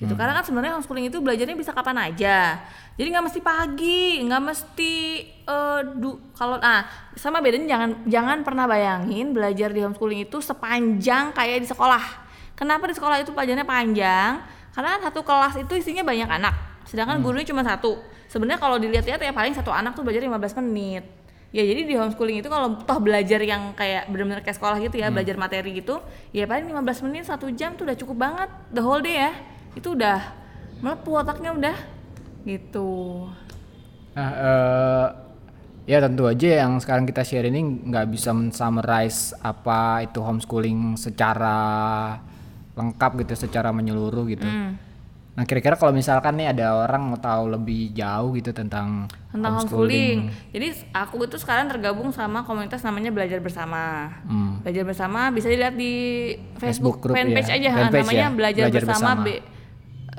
[0.00, 0.20] gitu hmm.
[0.20, 2.62] karena kan sebenarnya homeschooling itu belajarnya bisa kapan aja
[2.96, 4.94] jadi nggak mesti pagi nggak mesti
[5.44, 11.36] uh, du kalau ah sama bedanya jangan jangan pernah bayangin belajar di homeschooling itu sepanjang
[11.36, 14.36] kayak di sekolah Kenapa di sekolah itu pelajarannya panjang?
[14.76, 17.24] Karena satu kelas itu isinya banyak anak, sedangkan hmm.
[17.24, 17.96] gurunya cuma satu.
[18.28, 21.08] Sebenarnya kalau dilihat-lihat ya paling satu anak tuh belajar 15 menit.
[21.50, 25.10] Ya jadi di homeschooling itu kalau toh belajar yang kayak benar-benar kayak sekolah gitu ya,
[25.10, 25.14] hmm.
[25.18, 25.98] belajar materi gitu,
[26.30, 29.34] ya paling 15 menit satu jam tuh udah cukup banget the whole day ya.
[29.74, 30.30] Itu udah
[30.78, 31.76] melepuh otaknya udah
[32.46, 33.26] gitu.
[34.14, 35.06] Nah, uh,
[35.90, 41.58] ya tentu aja yang sekarang kita share ini nggak bisa summarize apa itu homeschooling secara
[42.78, 44.46] lengkap gitu secara menyeluruh gitu.
[44.46, 44.89] Mm.
[45.40, 50.28] Nah kira-kira kalau misalkan nih ada orang mau tahu lebih jauh gitu tentang tentang homeschooling.
[50.28, 50.52] homeschooling.
[50.52, 54.12] Jadi aku itu sekarang tergabung sama komunitas namanya Belajar Bersama.
[54.28, 54.60] Hmm.
[54.60, 55.94] Belajar Bersama bisa dilihat di
[56.60, 57.56] Facebook, Facebook fanpage ya.
[57.56, 58.36] aja fanpage namanya ya.
[58.36, 59.48] Belajar, Belajar Bersama, bersama.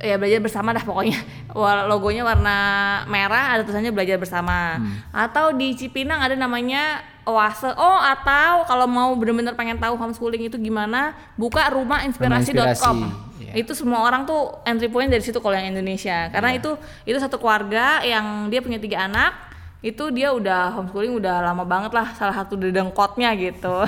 [0.02, 1.22] Ya belajar bersama dah pokoknya
[1.94, 2.58] logonya warna
[3.06, 5.14] merah ada tulisannya belajar bersama hmm.
[5.14, 10.58] atau di Cipinang ada namanya oase oh atau kalau mau bener-bener pengen tahu homeschooling itu
[10.58, 13.56] gimana buka rumah inspirasi.com yeah.
[13.58, 16.30] itu semua orang tuh entry point dari situ kalau yang Indonesia.
[16.30, 16.60] Karena yeah.
[16.62, 16.72] itu
[17.10, 21.90] itu satu keluarga yang dia punya tiga anak itu dia udah homeschooling udah lama banget
[21.90, 23.82] lah salah satu dedengkotnya gitu.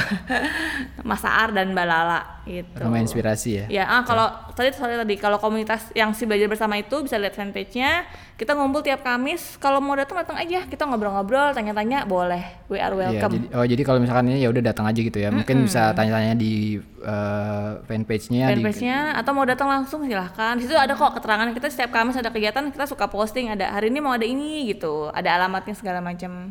[1.08, 2.82] Mas Aar dan Mbak Lala gitu.
[2.82, 3.66] Rumah inspirasi ya?
[3.70, 4.26] Ya ah kalau
[4.58, 8.82] tadi tadi tadi kalau komunitas yang si belajar bersama itu bisa lihat fanpage-nya kita ngumpul
[8.82, 10.66] tiap Kamis kalau mau datang datang aja.
[10.66, 12.66] Kita ngobrol-ngobrol tanya-tanya boleh.
[12.66, 13.34] We are iya, welcome.
[13.34, 15.30] ya, jadi, oh jadi kalau misalkan ini ya udah datang aja gitu ya.
[15.30, 15.70] Mungkin mm -hmm.
[15.70, 19.20] bisa tanya-tanya di uh, fanpage-nya fanpage-nya di...
[19.22, 20.58] atau mau datang langsung silahkan.
[20.58, 23.54] Di situ ada kok keterangan kita setiap Kamis ada kegiatan kita suka posting.
[23.54, 25.14] Ada hari ini mau ada ini gitu.
[25.14, 26.50] Ada alamatnya segala macam.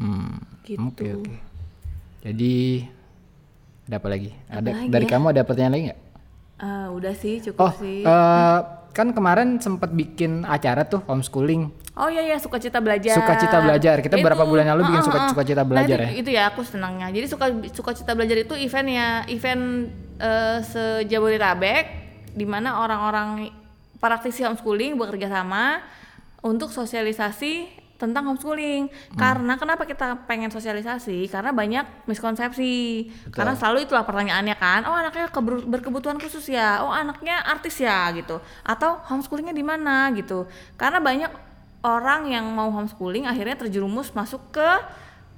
[0.00, 0.40] Hmm.
[0.66, 0.80] gitu.
[0.82, 1.38] oke okay, okay.
[2.26, 2.54] jadi
[3.86, 4.30] ada apa lagi?
[4.48, 5.10] Apa ada lagi dari ya?
[5.14, 6.00] kamu ada pertanyaan lagi nggak
[6.62, 8.00] Eh, udah sih cukup Oh, sih.
[8.00, 8.58] eh,
[8.92, 11.74] kan kemarin sempat bikin acara tuh homeschooling.
[11.92, 13.18] Oh iya iya sukacita belajar.
[13.18, 13.98] Sukacita belajar.
[13.98, 15.30] Kita berapa bulan lalu bikin Heeh, suka- heeh.
[15.34, 16.10] sukacita belajar Nah, ya?
[16.12, 17.10] itu, Itu ya aku senangnya.
[17.10, 21.84] Jadi suka sukacita belajar itu event ya, event eh, sejabodetabek
[22.32, 23.50] di mana orang-orang
[23.98, 25.82] praktisi homeschooling bekerja sama
[26.40, 28.90] untuk sosialisasi tentang homeschooling.
[28.90, 29.14] Hmm.
[29.14, 31.30] Karena kenapa kita pengen sosialisasi?
[31.30, 33.06] Karena banyak miskonsepsi.
[33.30, 34.82] Karena selalu itulah pertanyaannya kan.
[34.90, 35.30] Oh, anaknya
[35.70, 36.82] berkebutuhan khusus ya.
[36.82, 38.42] Oh, anaknya artis ya gitu.
[38.66, 40.50] Atau homeschoolingnya di mana gitu.
[40.74, 41.30] Karena banyak
[41.86, 44.70] orang yang mau homeschooling akhirnya terjerumus masuk ke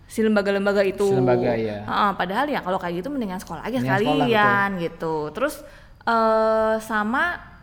[0.08, 1.04] si lembaga-lembaga itu.
[1.04, 1.84] Si lembaga, iya.
[1.84, 5.14] Heeh, padahal ya kalau kayak gitu mendingan sekolah aja Mendingan sekolah, sekalian gitu.
[5.36, 5.54] Terus
[6.04, 7.53] eh sama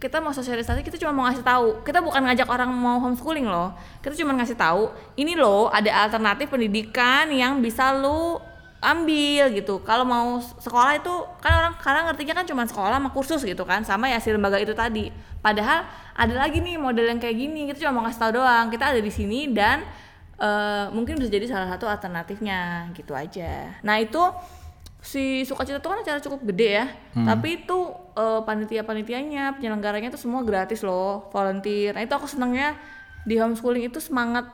[0.00, 1.84] kita mau sosialisasi kita cuma mau ngasih tahu.
[1.84, 3.76] Kita bukan ngajak orang mau homeschooling loh.
[4.00, 4.88] Kita cuma ngasih tahu
[5.20, 8.40] ini loh ada alternatif pendidikan yang bisa lu
[8.80, 9.84] ambil gitu.
[9.84, 11.12] Kalau mau sekolah itu
[11.44, 14.56] kan orang karena ngertinya kan cuma sekolah sama kursus gitu kan, sama ya si lembaga
[14.56, 15.12] itu tadi.
[15.44, 15.84] Padahal
[16.16, 17.68] ada lagi nih model yang kayak gini.
[17.68, 18.72] Kita cuma mau ngasih tahu doang.
[18.72, 19.84] Kita ada di sini dan
[20.40, 23.68] eh, mungkin bisa jadi salah satu alternatifnya gitu aja.
[23.84, 24.20] Nah itu
[25.00, 26.86] si sukacita itu kan acara cukup gede ya,
[27.24, 27.78] tapi itu
[28.14, 31.96] eh, panitia-panitianya, penyelenggaranya itu semua gratis loh, volunteer.
[31.96, 32.76] Nah itu aku senangnya
[33.24, 34.48] di homeschooling itu semangat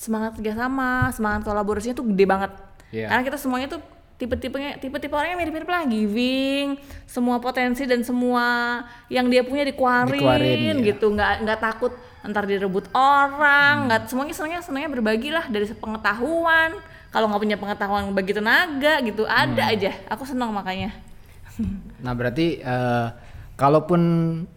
[0.00, 2.50] semangat kerjasama, semangat kolaborasinya tuh gede banget.
[2.90, 3.12] Iya.
[3.12, 3.80] Karena kita semuanya tuh
[4.14, 8.80] tipe-tipenya tipe-tipe orangnya mirip-mirip lah, giving, semua potensi dan semua
[9.10, 10.86] yang dia punya dikeluarin, Dikeluarin, iya.
[10.94, 11.92] gitu, nggak nggak takut
[12.24, 13.86] ntar direbut orang, Hmm.
[13.90, 16.72] nggak semuanya senangnya senangnya berbagi lah dari pengetahuan.
[17.14, 19.72] Kalau nggak punya pengetahuan bagi tenaga gitu, ada Hmm.
[19.72, 19.94] aja.
[20.10, 20.90] Aku senang makanya.
[22.02, 23.06] Nah berarti eh,
[23.54, 24.00] kalaupun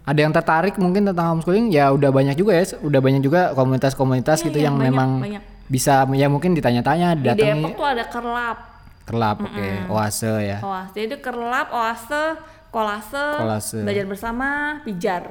[0.01, 4.41] ada yang tertarik mungkin tentang homeschooling ya udah banyak juga ya, udah banyak juga komunitas-komunitas
[4.41, 5.43] Iya, gitu iya, yang banyak, memang banyak.
[5.70, 8.58] bisa ya mungkin ditanya-tanya Di Depok tuh ada kerlap.
[9.05, 10.58] kerlap, oke, oase ya.
[10.60, 10.91] Oase.
[10.91, 12.36] Jadi itu kerlap, oase,
[12.68, 13.80] kolase, Kolase.
[13.80, 14.47] belajar bersama,
[14.84, 15.24] pijar.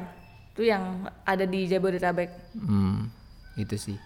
[0.54, 2.56] Itu yang ada di Jabodetabek.
[2.56, 3.12] Hmm,
[3.52, 3.96] itu sih.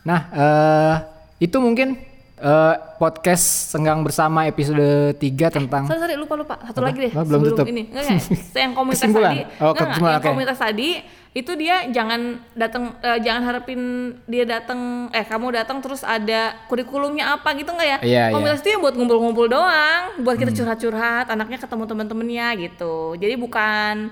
[0.00, 0.94] Nah, eh
[1.36, 2.00] itu mungkin
[2.40, 5.20] eh, podcast Senggang Bersama episode 3
[5.50, 6.54] tentang Sorry, sorry, lupa lupa.
[6.62, 6.88] Satu Apa?
[6.88, 7.66] lagi deh Oh, belum sebelum tutup.
[7.66, 7.82] ini.
[7.86, 8.60] Enggak, enggak.
[8.64, 9.30] yang komunitas Kesimpulan?
[9.30, 9.42] tadi.
[9.58, 10.12] Oh, enggak, enggak.
[10.12, 10.90] Yang komunitas tadi
[11.30, 12.20] itu dia jangan
[12.52, 13.80] datang eh, jangan harapin
[14.26, 14.80] dia datang
[15.10, 17.98] eh kamu datang terus ada kurikulumnya apa gitu enggak ya?
[18.00, 18.34] Iya, iya.
[18.34, 20.42] komunitas itu ya buat ngumpul-ngumpul doang, buat Hmm.
[20.42, 23.14] kita curhat-curhat, anaknya ketemu teman-temannya gitu.
[23.14, 24.10] Jadi bukan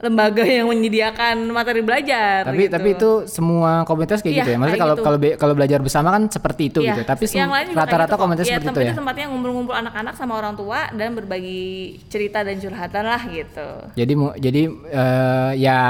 [0.00, 2.72] lembaga yang menyediakan materi belajar tapi gitu.
[2.72, 4.56] tapi itu semua komunitas kayak Iya, gitu ya.
[4.56, 5.04] Maksudnya kalau gitu.
[5.04, 7.02] kalau be- kalau belajar bersama kan seperti itu Iya, gitu.
[7.04, 7.24] Tapi
[7.76, 8.92] rata-rata gitu komunitas Iya, seperti itu ya.
[8.96, 11.60] tempatnya ngumpul-ngumpul anak-anak sama orang tua dan berbagi
[12.08, 13.68] cerita dan curhatan lah gitu.
[13.92, 15.80] Jadi jadi eh, ya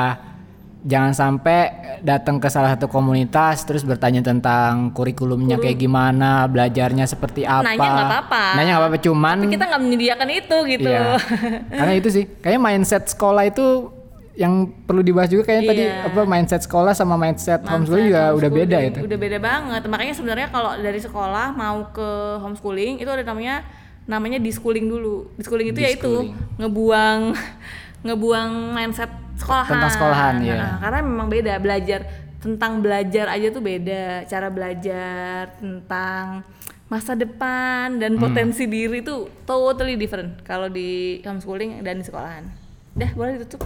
[0.81, 1.61] jangan sampai
[2.01, 7.63] datang ke salah satu komunitas terus bertanya tentang kurikulumnya kayak gimana, belajarnya seperti apa.
[7.63, 8.45] Nanya nggak apa-apa.
[8.57, 10.89] Nanya nggak apa-apa, cuman Tapi kita nggak menyediakan itu gitu.
[10.89, 11.05] Iya.
[11.79, 13.93] Karena itu sih, kayaknya mindset sekolah itu
[14.41, 14.53] yang
[14.89, 16.09] perlu dibahas juga kayaknya tadi Iya.
[16.09, 19.01] apa mindset sekolah sama mindset, homeschooling juga udah beda Homeschooling, itu.
[19.05, 19.83] Udah beda banget.
[19.85, 22.09] Makanya sebenarnya kalau dari sekolah mau ke
[22.41, 23.61] homeschooling itu ada namanya
[24.09, 25.29] namanya dischooling dulu.
[25.37, 27.37] Dischooling itu yaitu ngebuang
[28.09, 29.77] ngebuang mindset sekolahan.
[29.77, 30.55] Tentang sekolahan, iya.
[30.57, 32.01] Nah, karena memang beda belajar
[32.41, 34.25] tentang belajar aja tuh beda.
[34.25, 36.49] Cara belajar tentang
[36.89, 38.25] masa depan dan Hmm.
[38.25, 42.45] potensi diri tuh totally different kalau di homeschooling dan di sekolahan.
[42.91, 43.63] Dah, boleh ditutup.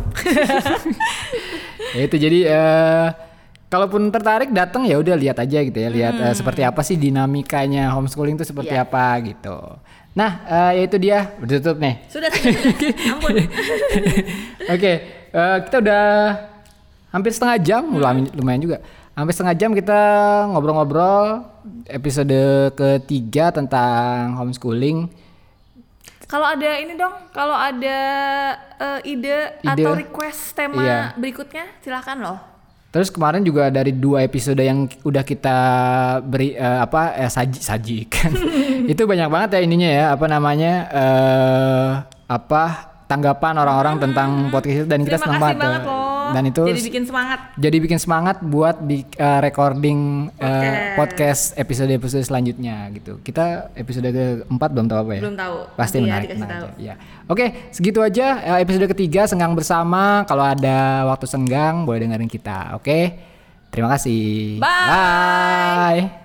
[1.97, 3.07] Ya itu jadi eh
[3.67, 7.91] kalaupun tertarik datang ya udah lihat aja gitu ya, lihat eh, seperti apa sih dinamikanya
[7.91, 8.81] homeschooling itu seperti Hmm.
[8.81, 8.87] Iya.
[8.87, 9.57] apa gitu.
[10.15, 11.95] Nah, eh, ya itu dia udah tutup nih.
[12.07, 12.31] sudah.
[13.11, 13.35] Ampun.
[14.75, 14.93] Oke,
[15.33, 16.05] eh, kita udah
[17.11, 17.99] hampir setengah jam, Hmm.
[17.99, 18.79] lumayan, lumayan juga.
[19.15, 20.01] Hampir setengah jam kita
[20.51, 21.47] ngobrol-ngobrol
[21.89, 22.35] episode
[22.75, 25.07] ketiga tentang homeschooling.
[26.25, 27.99] Kalau ada ini dong, kalau ada
[28.75, 29.71] eh, ide, Ide.
[29.77, 31.01] atau request tema Iya.
[31.15, 32.39] berikutnya, silahkan loh.
[32.89, 35.57] Terus kemarin juga dari dua episode yang udah kita
[36.23, 38.31] beri eh, apa eh, saji sajikan.
[38.93, 40.73] itu banyak banget ya ininya ya, apa namanya?
[40.89, 41.91] eh
[42.25, 42.63] apa
[43.05, 45.25] tanggapan orang-orang tentang podcast itu dan kita Hmm.
[45.29, 45.59] Senang banget.
[45.61, 46.04] banget loh.
[46.33, 47.39] Dan itu jadi bikin semangat.
[47.59, 53.21] jadi bikin semangat buat di eh, recording eh, podcast episode-episode selanjutnya gitu.
[53.21, 55.21] Kita episode keempat belum tahu apa ya.
[55.27, 55.57] Belum tahu.
[55.77, 56.69] Pasti Nanti ya menarik, menarik tahu.
[56.81, 56.95] ya.
[57.29, 60.25] Oke, segitu aja eh, episode ketiga senggang bersama.
[60.25, 62.73] Kalau ada waktu senggang boleh dengerin kita.
[62.79, 63.13] Oke.
[63.75, 64.63] Terima kasih.
[64.63, 64.87] Bye.
[64.87, 66.24] Bye.